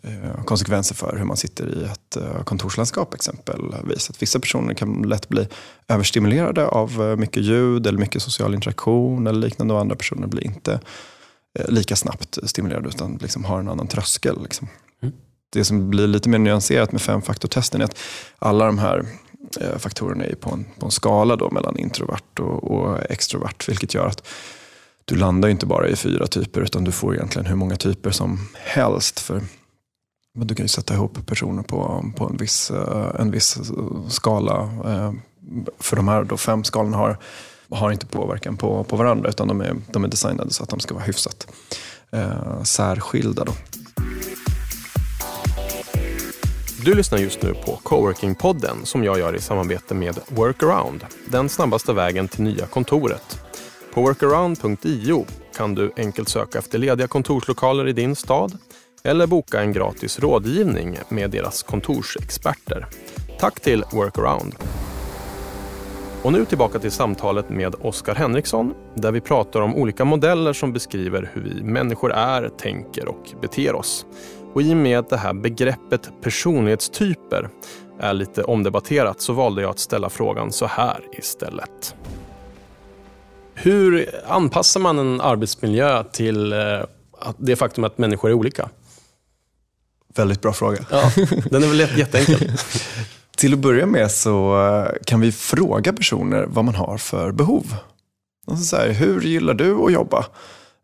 eh, 0.04 0.44
konsekvenser 0.46 0.96
för 0.96 1.18
hur 1.18 1.26
man 1.26 1.38
sitter 1.38 1.68
i 1.68 1.84
ett 1.84 2.16
eh, 2.16 2.44
kontorslandskap 2.44 3.14
exempelvis. 3.14 4.10
Att 4.10 4.22
vissa 4.22 4.40
personer 4.40 4.74
kan 4.74 5.02
lätt 5.02 5.30
bli 5.30 5.48
överstimulerade 5.88 6.68
av 6.68 7.02
eh, 7.02 7.16
mycket 7.16 7.44
ljud 7.44 7.88
eller 7.88 8.00
mycket 8.00 8.22
social 8.22 8.54
interaktion 8.54 9.28
eller 9.28 9.40
liknande 9.40 9.74
och 9.74 9.80
andra 9.80 9.96
personer 9.96 10.28
blir 10.28 10.44
inte 10.44 10.80
eh, 11.60 11.70
lika 11.70 11.96
snabbt 11.96 12.38
stimulerade 12.44 12.90
utan 12.90 13.18
liksom 13.22 13.46
har 13.46 13.60
en 13.60 13.70
annan 13.70 13.88
tröskel. 13.88 14.44
Liksom 14.44 14.68
det 15.54 15.66
som 15.66 15.90
blir 15.90 16.08
lite 16.08 16.30
mer 16.30 16.38
nyanserat 16.38 16.92
med 16.92 17.02
femfaktortesten 17.02 17.82
är 17.82 17.86
att 17.86 17.98
alla 18.40 18.66
de 18.66 18.78
här 18.78 19.06
eh, 19.62 19.78
faktorerna 19.78 20.26
är 20.26 20.36
på 20.36 20.50
en, 20.50 20.66
på 20.80 20.86
en 20.86 20.92
skala 20.92 21.36
då 21.36 21.50
mellan 21.50 21.78
introvert 21.78 22.40
och, 22.40 22.72
och 22.72 23.12
extrovert. 23.12 23.70
Vilket 23.70 23.94
gör 23.94 24.08
att 24.08 24.28
du 25.06 25.16
landar 25.16 25.50
inte 25.50 25.66
bara 25.66 25.88
i 25.88 25.96
fyra 25.96 26.28
typer 26.28 26.62
utan 26.62 26.84
du 26.84 26.92
får 26.92 27.16
egentligen 27.16 27.46
hur 27.46 27.56
många 27.56 27.76
typer 27.76 28.12
som 28.12 28.48
helst. 28.54 29.20
För 29.20 29.42
men 30.36 30.48
du 30.48 30.56
kan 30.56 30.64
ju 30.64 30.68
sätta 30.68 30.94
ihop 30.94 31.26
personer 31.26 31.64
på, 31.64 32.06
på 32.18 32.26
en, 32.26 32.38
viss, 32.38 32.72
eh, 32.72 33.12
en 33.20 33.32
viss 33.32 33.60
skala. 34.10 34.62
Eh, 34.86 35.14
för 35.80 35.96
de 35.96 36.08
här 36.08 36.24
då 36.24 36.38
fem 36.38 36.64
skalorna 36.64 36.98
har, 36.98 37.18
har 37.70 37.92
inte 37.92 38.06
påverkan 38.06 38.58
på, 38.58 38.84
på 38.84 38.96
varandra 38.96 39.30
utan 39.30 39.48
de 39.48 39.62
är, 39.62 39.76
de 39.92 40.04
är 40.04 40.08
designade 40.08 40.54
så 40.54 40.64
att 40.64 40.70
de 40.70 40.80
ska 40.80 40.94
vara 40.94 41.04
hyfsat 41.04 41.48
eh, 42.12 42.64
särskilda. 42.64 43.44
Då. 43.44 43.54
Du 46.86 46.96
lyssnar 46.96 47.20
just 47.20 47.42
nu 47.42 47.54
på 47.54 47.80
Coworking-podden 47.84 48.86
som 48.86 49.04
jag 49.04 49.20
gör 49.20 49.36
i 49.36 49.40
samarbete 49.40 49.94
med 49.94 50.20
Workaround, 50.28 51.06
den 51.26 51.50
snabbaste 51.50 51.94
vägen 51.94 52.28
till 52.28 52.44
nya 52.44 52.66
kontoret. 52.66 53.40
På 53.94 54.02
workaround.io 54.02 55.26
kan 55.58 55.76
du 55.76 55.92
enkelt 55.98 56.30
söka 56.30 56.60
efter 56.60 56.78
lediga 56.78 57.08
kontorslokaler 57.08 57.88
i 57.88 57.94
din 57.94 58.16
stad 58.16 58.58
eller 59.04 59.28
boka 59.28 59.62
en 59.62 59.74
gratis 59.74 60.20
rådgivning 60.20 60.98
med 61.10 61.30
deras 61.30 61.64
kontorsexperter. 61.64 62.86
Tack 63.40 63.60
till 63.60 63.84
Workaround. 63.92 64.56
Och 66.24 66.34
nu 66.34 66.46
tillbaka 66.46 66.80
till 66.80 66.92
samtalet 66.92 67.50
med 67.50 67.76
Oskar 67.82 68.16
Henriksson 68.16 68.74
där 68.96 69.12
vi 69.12 69.22
pratar 69.22 69.62
om 69.62 69.76
olika 69.76 70.06
modeller 70.06 70.54
som 70.54 70.74
beskriver 70.74 71.30
hur 71.34 71.42
vi 71.42 71.64
människor 71.64 72.14
är, 72.14 72.50
tänker 72.50 73.08
och 73.08 73.30
beter 73.42 73.76
oss. 73.76 74.06
Och 74.54 74.62
i 74.62 74.74
och 74.74 74.78
med 74.78 75.00
att 75.00 75.10
det 75.10 75.18
här 75.18 75.34
begreppet 75.34 76.10
personlighetstyper 76.22 77.50
är 78.00 78.14
lite 78.14 78.44
omdebatterat 78.44 79.22
så 79.22 79.34
valde 79.34 79.62
jag 79.62 79.72
att 79.72 79.80
ställa 79.80 80.10
frågan 80.10 80.52
så 80.52 80.66
här 80.66 81.00
istället. 81.12 81.96
Hur 83.54 84.10
anpassar 84.28 84.80
man 84.80 85.00
en 85.00 85.22
arbetsmiljö 85.22 86.04
till 86.04 86.54
eh, 86.54 86.60
det 87.38 87.56
faktum 87.56 87.84
att 87.84 87.98
människor 87.98 88.30
är 88.30 88.34
olika? 88.34 88.70
Väldigt 90.16 90.42
bra 90.42 90.54
fråga. 90.54 90.86
Ja, 90.92 91.12
den 91.50 91.64
är 91.64 91.68
väl 91.68 91.80
jätteenkel. 91.80 92.52
Till 93.38 93.54
att 93.54 93.60
börja 93.60 93.86
med 93.86 94.12
så 94.12 94.66
eh, 94.68 94.92
kan 95.06 95.22
vi 95.22 95.32
fråga 95.32 95.94
personer 95.94 96.46
vad 96.48 96.66
man 96.66 96.76
har 96.76 96.98
för 96.98 97.32
behov. 97.32 97.76
Alltså 98.48 98.66
så 98.66 98.76
här, 98.76 98.90
hur 98.90 99.22
gillar 99.22 99.54
du 99.54 99.76
att 99.76 99.92
jobba? 99.92 100.26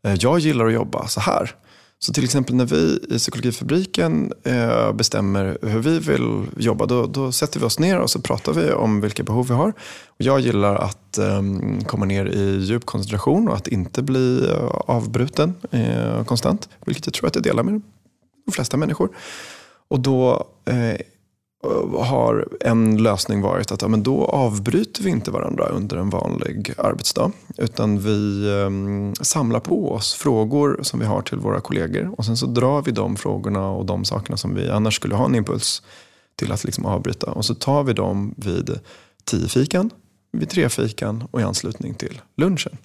Eh, 0.05 0.13
jag 0.19 0.39
gillar 0.39 0.65
att 0.65 0.73
jobba 0.73 1.07
så 1.07 1.19
här. 1.19 1.55
Så 2.01 2.13
till 2.13 2.23
exempel 2.23 2.55
när 2.55 2.65
vi 2.65 2.99
i 3.09 3.17
Psykologifabriken 3.17 4.33
eh, 4.43 4.93
bestämmer 4.93 5.57
hur 5.61 5.79
vi 5.79 5.99
vill 5.99 6.45
jobba, 6.57 6.85
då, 6.85 7.05
då, 7.05 7.31
sätter 7.31 7.59
vi 7.59 7.65
oss 7.65 7.79
ner 7.79 7.99
och 7.99 8.09
så 8.09 8.21
pratar 8.21 8.53
vi 8.53 8.71
om 8.71 9.01
vilka 9.01 9.23
behov 9.23 9.47
vi 9.47 9.53
har. 9.53 9.73
Jag 10.17 10.39
gillar 10.39 10.75
att 10.75 11.17
ehm, 11.17 11.83
komma 11.83 12.05
ner 12.05 12.25
i 12.25 12.59
djup 12.63 12.85
koncentration 12.85 13.47
och 13.47 13.55
att 13.55 13.67
inte 13.67 14.01
bli 14.01 14.49
eh, 14.49 14.65
avbruten 14.67 15.53
eh, 15.71 16.23
konstant, 16.23 16.69
vilket 16.85 17.05
jag 17.05 17.13
tror 17.13 17.27
att 17.27 17.35
jag 17.35 17.43
delar 17.43 17.63
med 17.63 17.81
de 18.45 18.51
flesta 18.51 18.77
människor. 18.77 19.09
Och 19.87 19.99
då 19.99 20.47
eh, 20.65 20.95
Eh, 21.63 22.03
har 22.03 22.47
en 22.59 23.03
lösning 23.03 23.41
varit 23.41 23.71
att 23.71 23.81
ja, 23.81 23.87
men 23.87 24.03
då 24.03 24.25
avbryter 24.25 25.03
vi 25.03 25.09
inte 25.09 25.31
varandra 25.31 25.65
under 25.65 25.97
en 25.97 26.09
vanlig 26.09 26.73
arbetsdag. 26.77 27.31
Utan 27.57 27.99
vi 27.99 28.47
eh, 28.49 29.23
samlar 29.23 29.59
på 29.59 29.91
oss 29.93 30.13
frågor 30.13 30.79
som 30.81 30.99
vi 30.99 31.05
har 31.05 31.21
till 31.21 31.37
våra 31.37 31.61
kollegor. 31.61 32.13
Och 32.17 32.25
sen 32.25 32.37
så 32.37 32.45
drar 32.45 32.81
vi 32.81 32.91
de 32.91 33.15
frågorna 33.15 33.69
och 33.69 33.85
de 33.85 34.05
sakerna 34.05 34.37
som 34.37 34.55
vi 34.55 34.69
annars 34.69 34.95
skulle 34.95 35.15
ha 35.15 35.25
en 35.25 35.35
impuls 35.35 35.81
till 36.35 36.51
att 36.51 36.63
liksom 36.63 36.85
avbryta. 36.85 37.31
Och 37.31 37.45
så 37.45 37.55
tar 37.55 37.83
vi 37.83 37.93
dem 37.93 38.33
vid 38.37 38.79
tiofikan, 39.23 39.89
vid 40.31 40.49
trefikan 40.49 41.23
och 41.31 41.41
i 41.41 41.43
anslutning 41.43 41.93
till 41.93 42.21
lunchen. 42.37 42.77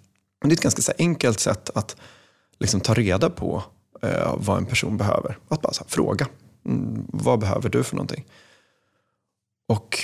Och 0.42 0.48
det 0.48 0.52
är 0.52 0.56
ett 0.56 0.62
ganska 0.62 0.82
så 0.82 0.92
enkelt 0.98 1.40
sätt 1.40 1.70
att 1.74 1.96
liksom 2.60 2.80
ta 2.80 2.94
reda 2.94 3.30
på 3.30 3.62
eh, 4.02 4.34
vad 4.36 4.58
en 4.58 4.66
person 4.66 4.96
behöver. 4.96 5.38
Att 5.48 5.62
bara 5.62 5.72
här, 5.78 5.86
fråga. 5.88 6.26
Mm, 6.66 7.04
vad 7.08 7.38
behöver 7.38 7.68
du 7.68 7.82
för 7.82 7.96
någonting? 7.96 8.24
Och 9.68 9.98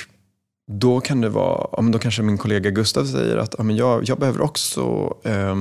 då 0.72 1.00
kan 1.00 1.20
det 1.20 1.28
vara, 1.28 1.82
då 1.82 1.98
kanske 1.98 2.22
min 2.22 2.38
kollega 2.38 2.70
Gustav 2.70 3.04
säger 3.04 3.36
att 3.36 3.54
jag, 3.58 4.08
jag 4.08 4.18
behöver 4.18 4.40
också 4.40 5.14
eh, 5.24 5.54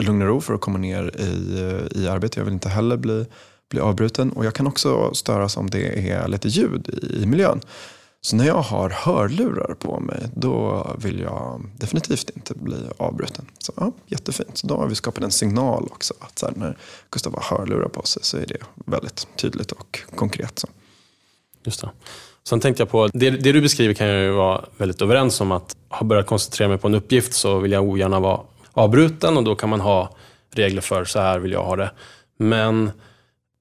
lugn 0.00 0.22
och 0.22 0.28
ro 0.28 0.40
för 0.40 0.54
att 0.54 0.60
komma 0.60 0.78
ner 0.78 1.20
i, 1.20 2.00
i 2.00 2.08
arbete. 2.08 2.40
Jag 2.40 2.44
vill 2.44 2.54
inte 2.54 2.68
heller 2.68 2.96
bli, 2.96 3.26
bli 3.70 3.80
avbruten. 3.80 4.32
Och 4.32 4.44
jag 4.44 4.54
kan 4.54 4.66
också 4.66 5.14
störas 5.14 5.56
om 5.56 5.70
det 5.70 6.10
är 6.10 6.28
lite 6.28 6.48
ljud 6.48 6.88
i, 7.02 7.22
i 7.22 7.26
miljön. 7.26 7.60
Så 8.22 8.36
när 8.36 8.46
jag 8.46 8.62
har 8.62 8.90
hörlurar 8.90 9.74
på 9.74 10.00
mig, 10.00 10.28
då 10.34 10.86
vill 10.98 11.20
jag 11.20 11.70
definitivt 11.76 12.30
inte 12.30 12.54
bli 12.54 12.76
avbruten. 12.96 13.44
Så 13.58 13.72
ja, 13.76 13.92
Jättefint. 14.06 14.58
Så 14.58 14.66
då 14.66 14.76
har 14.76 14.86
vi 14.86 14.94
skapat 14.94 15.24
en 15.24 15.30
signal 15.30 15.88
också. 15.90 16.14
Att 16.18 16.38
så 16.38 16.46
här, 16.46 16.54
när 16.56 16.78
Gustav 17.10 17.34
har 17.40 17.58
hörlurar 17.58 17.88
på 17.88 18.02
sig 18.02 18.22
så 18.24 18.36
är 18.36 18.46
det 18.46 18.58
väldigt 18.86 19.28
tydligt 19.36 19.72
och 19.72 20.00
konkret. 20.14 20.58
Så. 20.58 20.68
Just 21.64 21.80
det. 21.80 21.90
Sen 22.48 22.60
tänkte 22.60 22.80
jag 22.80 22.90
på, 22.90 23.08
det, 23.12 23.30
det, 23.30 23.52
du 23.52 23.60
beskriver 23.60 23.94
kan 23.94 24.06
jag 24.06 24.22
ju 24.22 24.30
vara 24.30 24.64
väldigt 24.76 25.02
överens 25.02 25.40
om 25.40 25.52
att 25.52 25.76
har 25.88 26.06
börjat 26.06 26.26
koncentrera 26.26 26.68
mig 26.68 26.78
på 26.78 26.88
en 26.88 26.94
uppgift 26.94 27.32
så 27.32 27.58
vill 27.58 27.72
jag 27.72 27.84
ogärna 27.84 28.20
vara 28.20 28.40
avbruten 28.72 29.36
och 29.36 29.44
då 29.44 29.54
kan 29.54 29.68
man 29.68 29.80
ha 29.80 30.16
regler 30.54 30.80
för 30.80 31.04
så 31.04 31.20
här 31.20 31.38
vill 31.38 31.52
jag 31.52 31.64
ha 31.64 31.76
det. 31.76 31.90
Men 32.38 32.90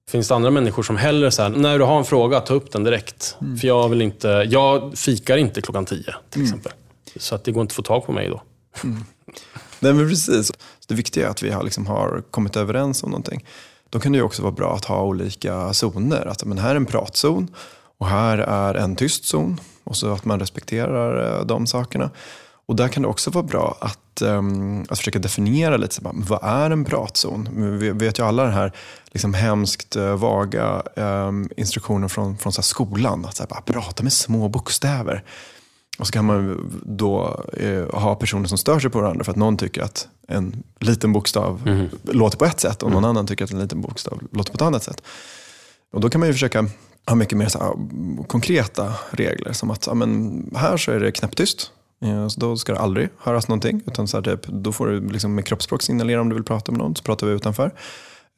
finns 0.09 0.27
det 0.27 0.35
andra 0.35 0.51
människor 0.51 0.83
som 0.83 0.97
hellre 0.97 1.31
så 1.31 1.41
här, 1.41 1.49
när 1.49 1.79
du 1.79 1.85
har 1.85 1.97
en 1.97 2.05
fråga, 2.05 2.39
ta 2.39 2.53
upp 2.53 2.71
den 2.71 2.83
direkt. 2.83 3.37
Mm. 3.41 3.57
För 3.57 3.67
jag 3.67 3.89
vill 3.89 4.01
inte, 4.01 4.27
jag 4.27 4.97
fikar 4.97 5.37
inte 5.37 5.61
klockan 5.61 5.85
tio 5.85 6.15
till 6.29 6.41
mm. 6.41 6.45
exempel. 6.45 6.71
Så 7.15 7.35
att 7.35 7.43
det 7.43 7.51
går 7.51 7.61
inte 7.61 7.71
att 7.71 7.75
få 7.75 7.81
tag 7.81 8.05
på 8.05 8.11
mig 8.11 8.29
då. 8.29 8.41
Mm. 8.83 9.03
Nej 9.79 9.93
men 9.93 10.09
precis. 10.09 10.51
Det 10.87 10.95
viktiga 10.95 11.25
är 11.27 11.29
att 11.29 11.43
vi 11.43 11.51
har, 11.51 11.63
liksom 11.63 11.87
har 11.87 12.23
kommit 12.31 12.55
överens 12.55 13.03
om 13.03 13.09
någonting. 13.09 13.45
Då 13.89 13.99
kan 13.99 14.11
det 14.11 14.17
ju 14.17 14.23
också 14.23 14.41
vara 14.41 14.51
bra 14.51 14.75
att 14.75 14.85
ha 14.85 15.03
olika 15.03 15.73
zoner. 15.73 16.25
Att 16.25 16.45
men 16.45 16.57
här 16.57 16.71
är 16.71 16.75
en 16.75 16.85
pratzon 16.85 17.55
och 17.99 18.07
här 18.07 18.37
är 18.37 18.75
en 18.75 18.95
tyst 18.95 19.25
zon 19.25 19.59
och 19.83 19.97
så 19.97 20.13
att 20.13 20.25
man 20.25 20.39
respekterar 20.39 21.39
eh, 21.39 21.45
de 21.45 21.67
sakerna. 21.67 22.09
Och 22.65 22.75
där 22.75 22.87
kan 22.87 23.03
det 23.03 23.09
också 23.09 23.31
vara 23.31 23.43
bra 23.43 23.77
att, 23.81 24.21
um, 24.21 24.85
att 24.89 24.97
försöka 24.97 25.19
definiera 25.19 25.77
lite, 25.77 25.95
så 25.95 26.11
vad 26.13 26.43
är 26.43 26.71
en 26.71 26.85
pratzon? 26.85 27.49
Vi 27.79 27.91
vet 27.91 28.19
ju 28.19 28.25
alla 28.25 28.43
den 28.43 28.53
här 28.53 28.71
liksom 29.11 29.33
hemskt 29.33 29.95
uh, 29.95 30.15
vaga 30.15 30.83
um, 30.95 31.49
instruktionen 31.57 32.09
från, 32.09 32.37
från 32.37 32.53
så 32.53 32.61
skolan. 32.61 33.25
Att 33.25 33.35
så 33.35 33.43
här, 33.43 33.47
bara, 33.47 33.61
prata 33.61 34.03
med 34.03 34.13
små 34.13 34.47
bokstäver. 34.49 35.23
Och 35.99 36.07
så 36.07 36.13
kan 36.13 36.25
man 36.25 36.71
då 36.85 37.43
uh, 37.61 37.95
ha 37.95 38.15
personer 38.15 38.47
som 38.47 38.57
stör 38.57 38.79
sig 38.79 38.89
på 38.89 39.01
varandra 39.01 39.23
för 39.23 39.31
att 39.31 39.37
någon 39.37 39.57
tycker 39.57 39.81
att 39.81 40.07
en 40.27 40.63
liten 40.79 41.13
bokstav 41.13 41.61
mm. 41.65 41.87
låter 42.03 42.37
på 42.37 42.45
ett 42.45 42.59
sätt 42.59 42.83
och 42.83 42.89
någon 42.89 43.03
mm. 43.03 43.09
annan 43.09 43.27
tycker 43.27 43.45
att 43.45 43.51
en 43.51 43.59
liten 43.59 43.81
bokstav 43.81 44.19
låter 44.31 44.51
på 44.51 44.55
ett 44.55 44.61
annat 44.61 44.83
sätt. 44.83 45.01
Och 45.93 46.01
då 46.01 46.09
kan 46.09 46.19
man 46.19 46.27
ju 46.27 46.33
försöka 46.33 46.65
har 47.09 47.15
mycket 47.15 47.37
mer 47.37 47.47
så 47.47 47.59
här, 47.59 47.73
konkreta 48.27 48.93
regler. 49.11 49.53
Som 49.53 49.71
att 49.71 49.87
ja, 49.87 49.93
men 49.93 50.43
här 50.55 50.77
så 50.77 50.91
är 50.91 50.99
det 50.99 51.11
knäpptyst. 51.11 51.71
Ja, 51.99 52.29
så 52.29 52.39
då 52.39 52.57
ska 52.57 52.73
det 52.73 52.79
aldrig 52.79 53.09
höras 53.17 53.47
någonting. 53.47 53.81
Utan 53.87 54.07
så 54.07 54.17
här, 54.17 54.23
typ, 54.23 54.47
då 54.47 54.71
får 54.71 54.87
du 54.87 55.09
liksom 55.09 55.35
med 55.35 55.45
kroppsspråk 55.45 55.81
signalera 55.81 56.21
om 56.21 56.29
du 56.29 56.35
vill 56.35 56.43
prata 56.43 56.71
med 56.71 56.79
någon. 56.79 56.95
Så 56.95 57.03
pratar 57.03 57.27
vi 57.27 57.33
utanför. 57.33 57.71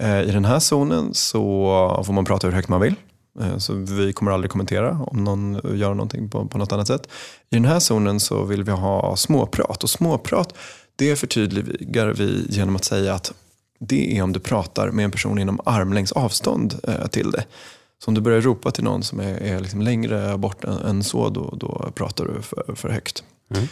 Eh, 0.03 0.21
I 0.21 0.31
den 0.31 0.45
här 0.45 0.59
zonen 0.59 1.13
så 1.13 2.03
får 2.05 2.13
man 2.13 2.25
prata 2.25 2.47
hur 2.47 2.53
högt 2.53 2.69
man 2.69 2.81
vill. 2.81 2.95
Eh, 3.39 3.57
så 3.57 3.73
vi 3.73 4.13
kommer 4.13 4.31
aldrig 4.31 4.51
kommentera 4.51 4.99
om 5.07 5.23
någon 5.23 5.61
gör 5.73 5.93
någonting 5.93 6.29
på, 6.29 6.45
på 6.45 6.57
något 6.57 6.71
annat 6.71 6.87
sätt. 6.87 7.07
I 7.49 7.55
den 7.55 7.65
här 7.65 7.79
zonen 7.79 8.19
så 8.19 8.43
vill 8.43 8.63
vi 8.63 8.71
ha 8.71 9.15
småprat. 9.15 9.83
Och 9.83 9.89
småprat 9.89 10.53
det 10.95 11.15
förtydligar 11.15 12.07
vi 12.07 12.45
genom 12.49 12.75
att 12.75 12.85
säga 12.85 13.13
att 13.13 13.33
det 13.79 14.17
är 14.17 14.23
om 14.23 14.33
du 14.33 14.39
pratar 14.39 14.91
med 14.91 15.05
en 15.05 15.11
person 15.11 15.39
inom 15.39 15.59
armlängds 15.65 16.11
avstånd 16.11 16.79
eh, 16.87 17.07
till 17.07 17.31
dig. 17.31 17.45
Så 18.03 18.11
om 18.11 18.13
du 18.13 18.21
börjar 18.21 18.41
ropa 18.41 18.71
till 18.71 18.83
någon 18.83 19.03
som 19.03 19.19
är, 19.19 19.37
är 19.37 19.59
liksom 19.59 19.81
längre 19.81 20.37
bort 20.37 20.63
än, 20.63 20.77
än, 20.77 21.03
så, 21.03 21.29
då, 21.29 21.53
då 21.57 21.91
pratar 21.95 22.25
du 22.25 22.41
för, 22.41 22.75
för 22.75 22.89
högt. 22.89 23.23
Mm. 23.55 23.67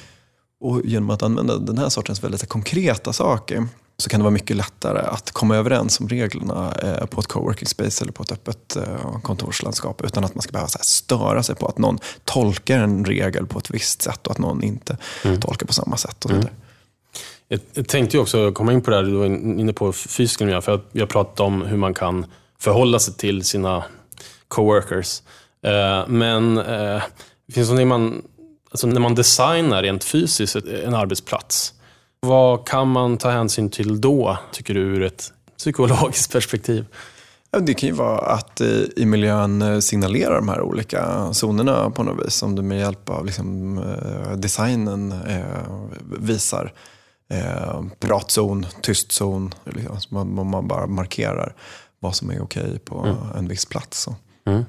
Och 0.62 0.82
genom 0.86 1.10
att 1.10 1.24
använda 1.24 1.58
den 1.58 1.78
här 1.78 1.90
sortens 1.90 2.24
väldigt 2.24 2.50
konkreta 2.50 3.14
saker 3.14 3.68
så 3.98 4.10
kan 4.10 4.20
det 4.20 4.24
vara 4.24 4.32
mycket 4.32 4.56
lättare 4.56 5.00
att 5.00 5.32
komma 5.32 5.56
överens 5.56 6.00
om 6.00 6.10
reglerna 6.10 6.74
eh, 6.84 7.06
på 7.06 7.22
ett 7.22 7.28
coworking 7.28 7.68
space 7.68 8.04
eller 8.04 8.12
på 8.12 8.24
ett 8.24 8.32
öppet 8.32 8.76
eh, 8.76 9.22
kontorslandskap 9.22 10.02
utan 10.02 10.24
att 10.24 10.36
man 10.36 10.42
ska 10.42 10.52
behöva 10.52 10.68
störa 10.68 11.44
sig 11.44 11.56
på 11.56 11.68
att 11.68 11.78
någon 11.78 12.00
tolkar 12.24 12.80
en 12.80 13.06
regel 13.06 13.46
på 13.46 13.60
ett 13.60 13.70
visst 13.70 14.02
sätt 14.02 14.28
och 14.28 14.32
att 14.32 14.38
någon 14.38 14.64
inte 14.64 14.98
mm. 15.24 15.42
tolkar 15.42 15.68
på 15.68 15.74
samma 15.74 15.98
sätt. 15.98 16.26
Och 16.26 16.32
mm. 16.32 16.48
Jag 17.74 17.88
tänkte 17.88 18.20
också 18.20 18.52
komma 18.52 18.74
in 18.74 18.82
på 18.82 18.92
det 18.92 18.98
här, 18.98 19.04
du 19.04 19.12
var 19.12 19.26
inne 19.26 19.74
på 19.74 19.94
miljö, 20.40 20.62
för 20.62 20.82
jag 20.92 21.10
pratade 21.10 21.48
om 21.48 21.62
hur 21.62 21.78
man 21.78 21.94
kan 21.94 22.26
förhålla 22.60 23.00
sig 23.00 23.14
till 23.14 23.44
sina 23.44 23.84
coworkers. 24.50 25.22
Eh, 25.64 26.08
men 26.08 26.58
eh, 26.58 27.02
det 27.48 27.54
finns 27.54 27.68
någonting 27.68 27.88
man, 27.88 28.22
alltså 28.72 28.88
när 28.88 29.00
man 29.00 29.16
designar 29.16 29.84
rent 29.84 30.04
fysiskt 30.04 30.56
en 30.56 30.96
arbetsplats, 30.96 31.74
vad 32.20 32.68
kan 32.68 32.88
man 32.88 33.18
ta 33.18 33.30
hänsyn 33.30 33.70
till 33.70 34.02
då, 34.02 34.38
tycker 34.52 34.74
du, 34.74 34.80
ur 34.80 35.04
ett 35.04 35.34
psykologiskt 35.58 36.32
perspektiv? 36.34 36.86
Det 37.60 37.74
kan 37.74 37.90
ju 37.90 37.96
vara 37.96 38.20
att 38.20 38.62
i 38.96 39.06
miljön 39.06 39.82
signalera 39.82 40.36
de 40.36 40.50
här 40.50 40.62
olika 40.62 41.34
zonerna 41.34 41.90
på 41.90 42.04
något 42.04 42.26
vis. 42.26 42.44
Om 42.44 42.56
du 42.56 42.62
med 42.62 42.80
hjälp 42.80 43.10
av 43.10 43.26
liksom 43.26 43.82
designen 44.36 45.14
visar 46.20 46.74
pratzon, 48.00 48.66
tystzon. 48.82 49.54
Liksom, 49.64 50.40
man 50.42 50.68
bara 50.68 50.88
markerar 50.88 51.56
vad 52.00 52.16
som 52.16 52.30
är 52.30 52.42
okej 52.42 52.80
på 52.80 53.00
mm. 53.00 53.16
en 53.38 53.48
viss 53.48 53.66
plats. 53.66 54.08
Mm. 54.50 54.66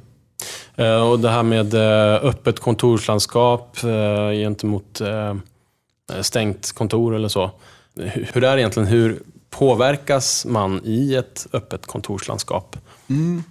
Eh, 0.76 1.10
och 1.10 1.20
det 1.20 1.30
här 1.30 1.42
med 1.42 1.74
eh, 1.74 2.24
öppet 2.24 2.60
kontorslandskap 2.60 3.84
eh, 3.84 4.30
gentemot 4.30 5.00
stängt 6.20 6.72
kontor 6.72 7.14
eller 7.14 7.28
så. 7.28 7.50
Hur 7.96 8.44
är 8.44 8.56
det 8.56 8.62
egentligen? 8.62 8.88
Hur 8.88 9.22
påverkas 9.50 10.46
man 10.46 10.80
i 10.84 11.14
ett 11.14 11.46
öppet 11.52 11.86
kontorslandskap? 11.86 12.76
Mm. 13.08 13.42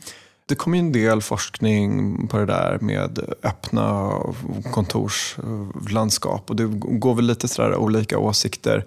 Det 0.45 0.55
kommer 0.55 0.77
en 0.79 0.91
del 0.91 1.21
forskning 1.21 2.27
på 2.27 2.37
det 2.37 2.45
där 2.45 2.77
med 2.81 3.19
öppna 3.43 4.13
kontorslandskap 4.71 6.49
och 6.49 6.55
det 6.55 6.65
går 6.73 7.15
väl 7.15 7.25
lite 7.25 7.47
sådär 7.47 7.75
olika 7.75 8.19
åsikter 8.19 8.85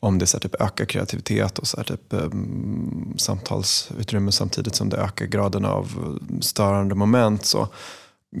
om 0.00 0.18
det 0.18 0.26
så 0.26 0.36
här, 0.36 0.40
typ, 0.40 0.60
ökar 0.60 0.84
kreativitet 0.84 1.58
och 1.58 1.66
så 1.66 1.76
här, 1.76 1.84
typ, 1.84 2.00
um, 2.08 3.14
samtalsutrymme 3.18 4.32
samtidigt 4.32 4.74
som 4.74 4.88
det 4.88 4.96
ökar 4.96 5.26
graden 5.26 5.64
av 5.64 6.18
störande 6.40 6.94
moment. 6.94 7.44
Så 7.44 7.68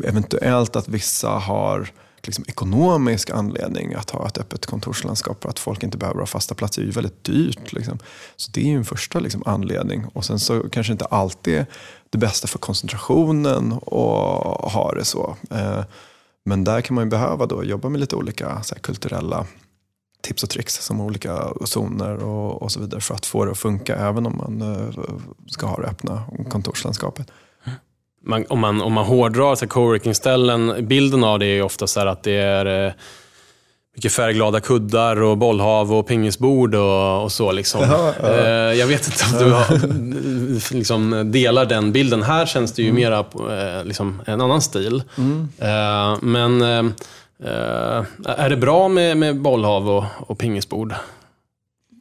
eventuellt 0.04 0.76
att 0.76 0.88
vissa 0.88 1.28
har 1.28 1.90
liksom, 2.22 2.44
ekonomisk 2.48 3.30
anledning 3.30 3.94
att 3.94 4.10
ha 4.10 4.26
ett 4.26 4.38
öppet 4.38 4.66
kontorslandskap 4.66 5.42
för 5.42 5.48
att 5.48 5.58
folk 5.58 5.82
inte 5.82 5.98
behöver 5.98 6.20
ha 6.20 6.26
fasta 6.26 6.54
platser. 6.54 6.82
Det 6.82 6.84
är 6.84 6.86
ju 6.86 6.92
väldigt 6.92 7.24
dyrt. 7.24 7.72
Liksom. 7.72 7.98
Så 8.36 8.50
det 8.50 8.60
är 8.60 8.66
ju 8.66 8.76
en 8.76 8.84
första 8.84 9.18
liksom, 9.18 9.42
anledning. 9.46 10.04
Och 10.12 10.24
sen 10.24 10.38
så 10.38 10.68
kanske 10.70 10.92
inte 10.92 11.04
alltid 11.04 11.54
är 11.54 11.66
det 12.10 12.18
bästa 12.18 12.48
för 12.48 12.58
koncentrationen 12.58 13.72
att 13.72 14.72
ha 14.72 14.92
det 14.96 15.04
så. 15.04 15.36
Eh, 15.50 15.84
men 16.44 16.64
där 16.64 16.80
kan 16.80 16.94
man 16.94 17.04
ju 17.04 17.10
behöva 17.10 17.46
då 17.46 17.64
jobba 17.64 17.88
med 17.88 18.00
lite 18.00 18.16
olika 18.16 18.48
här, 18.48 18.78
kulturella 18.80 19.46
tips 20.22 20.42
och 20.42 20.50
tricks 20.50 20.74
som 20.74 21.00
olika 21.00 21.52
zoner 21.64 22.24
och, 22.24 22.62
och, 22.62 22.72
så 22.72 22.80
vidare 22.80 23.00
för 23.00 23.14
att 23.14 23.26
få 23.26 23.44
det 23.44 23.50
att 23.50 23.58
funka 23.58 23.96
även 23.96 24.26
om 24.26 24.36
man 24.36 24.62
uh, 24.62 25.18
ska 25.46 25.66
ha 25.66 25.76
det 25.76 25.88
öppna 25.88 26.22
kontorslandskapet. 26.50 27.26
Man, 28.24 28.44
om, 28.48 28.58
man, 28.58 28.82
om 28.82 28.92
man 28.92 29.04
hårdrar 29.04 29.54
så 29.54 29.66
coworking-ställen, 29.66 30.86
bilden 30.86 31.24
av 31.24 31.38
det 31.38 31.46
är 31.46 31.62
ofta 31.62 31.86
så 31.86 32.00
att 32.00 32.22
det 32.22 32.32
är 32.32 32.86
uh, 32.86 32.92
mycket 33.96 34.12
färgglada 34.12 34.60
kuddar 34.60 35.22
och 35.22 35.38
bollhav 35.38 35.92
och 35.94 36.06
pingisbord 36.06 36.74
och, 36.74 37.22
och 37.22 37.32
så. 37.32 37.52
Liksom. 37.52 37.80
Ja, 37.80 38.14
ja. 38.22 38.28
Uh, 38.28 38.78
jag 38.78 38.86
vet 38.86 39.06
inte 39.06 39.24
om 39.32 39.48
du 39.48 39.54
har, 39.54 40.74
liksom, 40.74 41.32
delar 41.32 41.66
den 41.66 41.92
bilden. 41.92 42.22
Här 42.22 42.46
känns 42.46 42.72
det 42.72 42.82
ju 42.82 42.88
mm. 42.88 43.00
mera 43.00 43.24
liksom, 43.84 44.22
en 44.26 44.40
annan 44.40 44.62
stil. 44.62 45.02
Mm. 45.18 45.48
men 46.20 46.92
Uh, 47.44 48.04
är 48.26 48.48
det 48.48 48.56
bra 48.56 48.88
med, 48.88 49.16
med 49.16 49.40
bollhav 49.40 49.88
och, 49.88 50.04
och 50.16 50.38
pingisbord? 50.38 50.94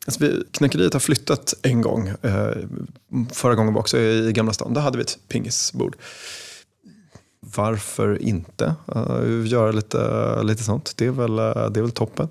Alltså 0.05 0.23
vi, 0.23 0.43
knackeriet 0.51 0.93
har 0.93 0.99
flyttat 0.99 1.53
en 1.61 1.81
gång. 1.81 2.07
Uh, 2.25 2.51
förra 3.31 3.55
gången 3.55 3.73
var 3.73 3.81
också 3.81 3.97
i 3.97 4.31
Gamla 4.33 4.53
stan. 4.53 4.73
Där 4.73 4.81
hade 4.81 4.97
vi 4.97 5.01
ett 5.01 5.17
pingisbord. 5.27 5.95
Varför 7.55 8.21
inte 8.21 8.75
uh, 8.95 9.47
göra 9.47 9.71
lite, 9.71 10.43
lite 10.43 10.63
sånt? 10.63 10.93
Det 10.95 11.05
är 11.05 11.11
väl, 11.11 11.35
det 11.35 11.79
är 11.79 11.81
väl 11.81 11.91
toppen. 11.91 12.29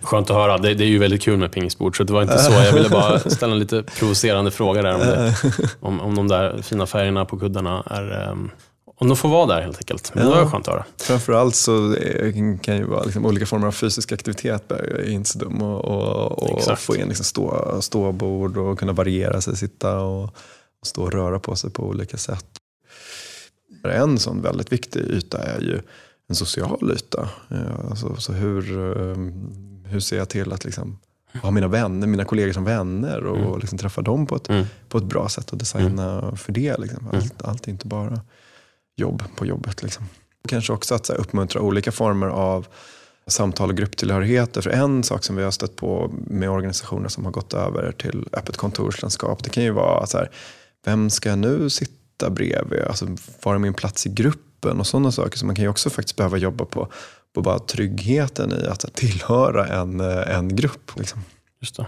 Skönt 0.00 0.30
att 0.30 0.36
höra. 0.36 0.58
Det, 0.58 0.74
det, 0.74 0.84
är 0.84 0.88
ju 0.88 0.98
väldigt 0.98 1.22
kul 1.22 1.38
med 1.38 1.52
pingisbord, 1.52 1.96
så 1.96 2.04
det 2.04 2.12
var 2.12 2.22
inte 2.22 2.38
så. 2.38 2.52
Jag 2.52 2.72
ville 2.72 2.88
bara 2.88 3.18
ställa 3.30 3.52
en 3.52 3.58
lite 3.58 3.82
provocerande 3.82 4.50
fråga 4.50 4.82
där 4.82 4.94
om, 4.94 5.00
det, 5.00 5.34
om, 5.80 6.00
om 6.00 6.14
de 6.14 6.28
där 6.28 6.62
fina 6.62 6.86
färgerna 6.86 7.24
på 7.24 7.38
kuddarna 7.38 7.82
är 7.86 8.28
um, 8.30 8.50
om 9.04 9.08
de 9.08 9.16
får 9.16 9.28
vara 9.28 9.46
där 9.46 9.62
helt 9.62 9.78
enkelt. 9.78 10.14
Men 10.14 10.26
ja. 10.26 10.30
det 10.30 10.44
var 10.44 10.50
skönt 10.50 10.68
att 10.68 10.74
höra. 10.74 10.84
Framförallt 10.96 11.54
så 11.54 11.96
kan 12.62 12.76
ju 12.76 12.84
vara 12.84 13.04
liksom 13.04 13.26
olika 13.26 13.46
former 13.46 13.66
av 13.66 13.72
fysisk 13.72 14.12
aktivitet 14.12 14.72
är 14.72 15.10
inte 15.10 15.30
så 15.30 15.38
dum. 15.38 15.62
Och, 15.62 15.84
och, 15.84 16.68
och 16.68 16.78
få 16.78 16.96
in 16.96 17.08
liksom 17.08 17.24
stå, 17.24 17.78
ståbord 17.80 18.56
och 18.56 18.78
kunna 18.78 18.92
variera 18.92 19.40
sig, 19.40 19.56
sitta 19.56 20.00
och, 20.00 20.24
och 20.80 20.86
stå 20.86 21.02
och 21.02 21.12
röra 21.12 21.38
på 21.38 21.56
sig 21.56 21.70
på 21.70 21.82
olika 21.82 22.16
sätt. 22.16 22.46
En 23.84 24.18
sån 24.18 24.42
väldigt 24.42 24.72
viktig 24.72 25.00
yta 25.00 25.38
är 25.38 25.60
ju 25.60 25.80
en 26.28 26.34
social 26.34 26.92
yta. 26.92 27.28
Alltså, 27.90 28.16
så 28.16 28.32
hur, 28.32 28.78
ehm, 28.78 29.84
hur 29.86 30.00
ser 30.00 30.16
jag 30.16 30.28
till 30.28 30.52
att 30.52 30.64
liksom 30.64 30.98
ha 31.42 31.50
mina 31.50 31.68
vänner, 31.68 32.06
mina 32.06 32.24
kollegor 32.24 32.52
som 32.52 32.64
vänner 32.64 33.24
och 33.24 33.38
mm. 33.38 33.58
liksom 33.58 33.78
träffa 33.78 34.02
dem 34.02 34.26
på 34.26 34.36
ett, 34.36 34.48
mm. 34.48 34.64
på 34.88 34.98
ett 34.98 35.04
bra 35.04 35.28
sätt 35.28 35.50
och 35.50 35.58
designa 35.58 36.18
mm. 36.18 36.36
för 36.36 36.52
det. 36.52 36.78
Liksom. 36.78 37.06
Allt, 37.12 37.14
mm. 37.14 37.36
allt 37.38 37.66
är 37.66 37.70
inte 37.70 37.86
bara 37.86 38.20
jobb 38.96 39.22
på 39.36 39.46
jobbet. 39.46 39.82
Liksom. 39.82 40.04
Kanske 40.48 40.72
också 40.72 40.94
att 40.94 41.08
här, 41.08 41.16
uppmuntra 41.16 41.60
olika 41.60 41.92
former 41.92 42.26
av 42.26 42.66
samtal 43.26 43.70
och 43.70 43.76
grupptillhörigheter. 43.76 44.60
För 44.60 44.70
en 44.70 45.02
sak 45.02 45.24
som 45.24 45.36
vi 45.36 45.42
har 45.42 45.50
stött 45.50 45.76
på 45.76 46.10
med 46.26 46.50
organisationer 46.50 47.08
som 47.08 47.24
har 47.24 47.32
gått 47.32 47.54
över 47.54 47.92
till 47.92 48.28
öppet 48.32 48.56
kontorslandskap, 48.56 49.44
det 49.44 49.50
kan 49.50 49.64
ju 49.64 49.70
vara 49.70 50.06
så 50.06 50.18
här, 50.18 50.30
vem 50.84 51.10
ska 51.10 51.28
jag 51.28 51.38
nu 51.38 51.70
sitta 51.70 52.30
bredvid? 52.30 52.80
Alltså, 52.80 53.06
var 53.42 53.54
är 53.54 53.58
min 53.58 53.74
plats 53.74 54.06
i 54.06 54.08
gruppen? 54.08 54.80
Och 54.80 54.86
sådana 54.86 55.12
saker. 55.12 55.38
Så 55.38 55.46
man 55.46 55.54
kan 55.54 55.62
ju 55.62 55.68
också 55.68 55.90
faktiskt 55.90 56.16
behöva 56.16 56.36
jobba 56.36 56.64
på, 56.64 56.88
på 57.34 57.42
bara 57.42 57.58
tryggheten 57.58 58.52
i 58.52 58.66
att 58.66 58.94
tillhöra 58.94 59.66
en, 59.66 60.00
eh, 60.00 60.36
en 60.36 60.56
grupp. 60.56 60.90
Liksom. 60.96 61.20
Just 61.60 61.76
det. 61.76 61.86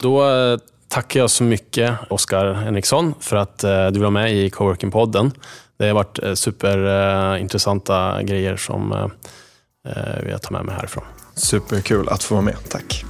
Då 0.00 0.30
eh, 0.30 0.58
tackar 0.88 1.20
jag 1.20 1.30
så 1.30 1.44
mycket 1.44 1.94
Oskar 2.10 2.52
Henriksson 2.52 3.14
för 3.20 3.36
att 3.36 3.64
eh, 3.64 3.86
du 3.86 4.00
var 4.00 4.10
med 4.10 4.34
i 4.34 4.48
Coworking-podden. 4.48 5.30
Det 5.76 5.86
har 5.86 5.94
varit 5.94 6.22
eh, 6.22 6.34
superintressanta 6.34 8.22
grejer 8.22 8.56
som 8.56 8.92
eh, 8.92 9.06
eh, 9.88 10.30
jag 10.30 10.42
tar 10.42 10.52
med 10.52 10.64
mig 10.64 10.74
härifrån. 10.74 11.04
Superkul 11.34 12.08
att 12.08 12.22
få 12.22 12.34
vara 12.34 12.44
med. 12.44 12.56
Tack. 12.68 13.04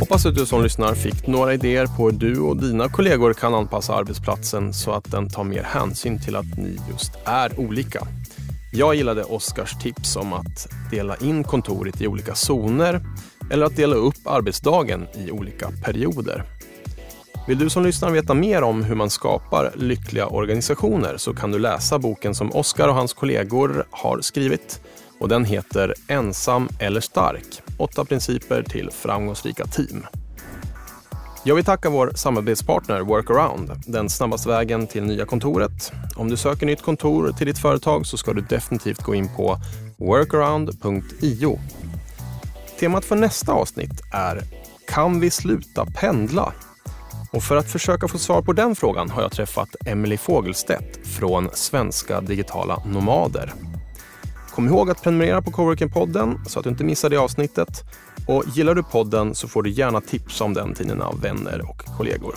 Hoppas 0.00 0.26
att 0.26 0.34
du 0.34 0.46
som 0.46 0.62
lyssnar 0.62 0.94
fick 0.94 1.26
några 1.26 1.54
idéer 1.54 1.86
på 1.86 2.10
hur 2.10 2.18
du 2.18 2.40
och 2.40 2.56
dina 2.56 2.88
kollegor 2.88 3.34
kan 3.34 3.54
anpassa 3.54 3.94
arbetsplatsen 3.94 4.74
så 4.74 4.92
att 4.92 5.10
den 5.10 5.28
tar 5.28 5.44
mer 5.44 5.62
hänsyn 5.62 6.20
till 6.20 6.36
att 6.36 6.56
ni 6.56 6.78
just 6.90 7.12
är 7.24 7.60
olika. 7.60 8.06
Jag 8.72 8.94
gillade 8.94 9.24
Oskars 9.24 9.74
tips 9.82 10.16
om 10.16 10.32
att 10.32 10.68
dela 10.90 11.16
in 11.16 11.44
kontoret 11.44 12.00
i 12.00 12.06
olika 12.06 12.34
zoner 12.34 13.00
eller 13.50 13.66
att 13.66 13.76
dela 13.76 13.96
upp 13.96 14.26
arbetsdagen 14.26 15.06
i 15.14 15.30
olika 15.30 15.70
perioder. 15.84 16.44
Vill 17.46 17.58
du 17.58 17.70
som 17.70 17.82
lyssnar 17.82 18.10
veta 18.10 18.34
mer 18.34 18.62
om 18.62 18.84
hur 18.84 18.94
man 18.94 19.10
skapar 19.10 19.72
lyckliga 19.74 20.26
organisationer 20.26 21.16
så 21.16 21.34
kan 21.34 21.50
du 21.50 21.58
läsa 21.58 21.98
boken 21.98 22.34
som 22.34 22.52
Oskar 22.52 22.88
och 22.88 22.94
hans 22.94 23.12
kollegor 23.12 23.86
har 23.90 24.20
skrivit. 24.20 24.80
Och 25.20 25.28
Den 25.28 25.44
heter 25.44 25.94
Ensam 26.08 26.68
eller 26.78 27.00
stark. 27.00 27.62
Åtta 27.78 28.04
principer 28.04 28.62
till 28.62 28.90
framgångsrika 28.90 29.64
team. 29.66 30.06
Jag 31.44 31.54
vill 31.54 31.64
tacka 31.64 31.90
vår 31.90 32.12
samarbetspartner 32.14 33.00
Workaround, 33.00 33.70
den 33.86 34.10
snabbaste 34.10 34.48
vägen 34.48 34.86
till 34.86 35.02
nya 35.02 35.26
kontoret. 35.26 35.92
Om 36.16 36.30
du 36.30 36.36
söker 36.36 36.66
nytt 36.66 36.82
kontor 36.82 37.32
till 37.38 37.46
ditt 37.46 37.58
företag 37.58 38.06
så 38.06 38.16
ska 38.16 38.32
du 38.32 38.40
definitivt 38.40 39.02
gå 39.02 39.14
in 39.14 39.28
på 39.36 39.58
workaround.io. 39.98 41.60
Temat 42.80 43.04
för 43.04 43.16
nästa 43.16 43.52
avsnitt 43.52 44.02
är 44.12 44.42
Kan 44.86 45.20
vi 45.20 45.30
sluta 45.30 45.86
pendla? 45.86 46.52
Och 47.32 47.42
för 47.42 47.56
att 47.56 47.70
försöka 47.70 48.08
få 48.08 48.18
svar 48.18 48.42
på 48.42 48.52
den 48.52 48.76
frågan 48.76 49.10
har 49.10 49.22
jag 49.22 49.32
träffat 49.32 49.76
Emily 49.86 50.16
Fogelstedt 50.16 51.06
från 51.06 51.48
Svenska 51.52 52.20
digitala 52.20 52.82
nomader. 52.86 53.52
Kom 54.54 54.66
ihåg 54.66 54.90
att 54.90 55.02
prenumerera 55.02 55.42
på 55.42 55.50
Coworking-podden 55.50 56.44
så 56.46 56.58
att 56.58 56.64
du 56.64 56.70
inte 56.70 56.84
missar 56.84 57.10
det 57.10 57.16
avsnittet. 57.16 57.84
Och 58.26 58.44
gillar 58.46 58.74
du 58.74 58.82
podden 58.82 59.34
så 59.34 59.48
får 59.48 59.62
du 59.62 59.70
gärna 59.70 60.00
tipsa 60.00 60.44
om 60.44 60.54
den 60.54 60.74
till 60.74 60.88
dina 60.88 61.12
vänner 61.12 61.70
och 61.70 61.84
kollegor. 61.98 62.34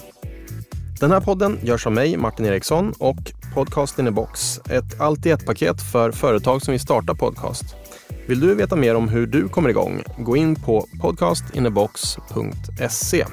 Den 1.00 1.12
här 1.12 1.22
podden 1.22 1.60
görs 1.64 1.86
av 1.86 1.92
mig, 1.92 2.18
Martin 2.18 2.46
Eriksson, 2.46 2.94
och 3.00 3.18
Podcast 3.54 4.00
in 4.00 4.08
a 4.08 4.12
box. 4.12 4.60
Ett 4.70 5.02
allt 5.02 5.26
i 5.26 5.32
ett-paket 5.32 5.92
för 5.92 6.12
företag 6.12 6.62
som 6.62 6.72
vill 6.72 6.82
starta 6.82 7.16
podcast. 7.16 7.64
Vill 8.28 8.40
du 8.40 8.56
veta 8.56 8.76
mer 8.76 8.96
om 8.96 9.10
hur 9.10 9.28
du 9.28 9.50
kommer 9.50 9.70
igång? 9.70 10.04
Gå 10.18 10.38
in 10.38 10.56
på 10.56 10.88
podcastinabox.se. 11.02 13.26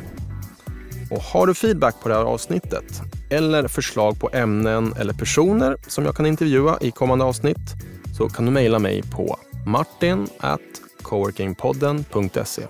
Och 1.13 1.23
har 1.23 1.47
du 1.47 1.55
feedback 1.55 2.01
på 2.03 2.09
det 2.09 2.15
här 2.15 2.25
avsnittet 2.25 3.01
eller 3.31 3.69
förslag 3.69 4.21
på 4.21 4.31
ämnen 4.33 4.95
eller 4.99 5.13
personer 5.13 5.77
som 5.87 6.05
jag 6.05 6.17
kan 6.17 6.27
intervjua 6.27 6.79
i 6.81 6.91
kommande 6.91 7.25
avsnitt 7.25 7.75
så 8.17 8.29
kan 8.29 8.45
du 8.45 8.51
mejla 8.51 8.79
mig 8.79 9.03
på 9.03 9.39
martin 9.67 10.29
coworkingpodden.se. 11.03 12.63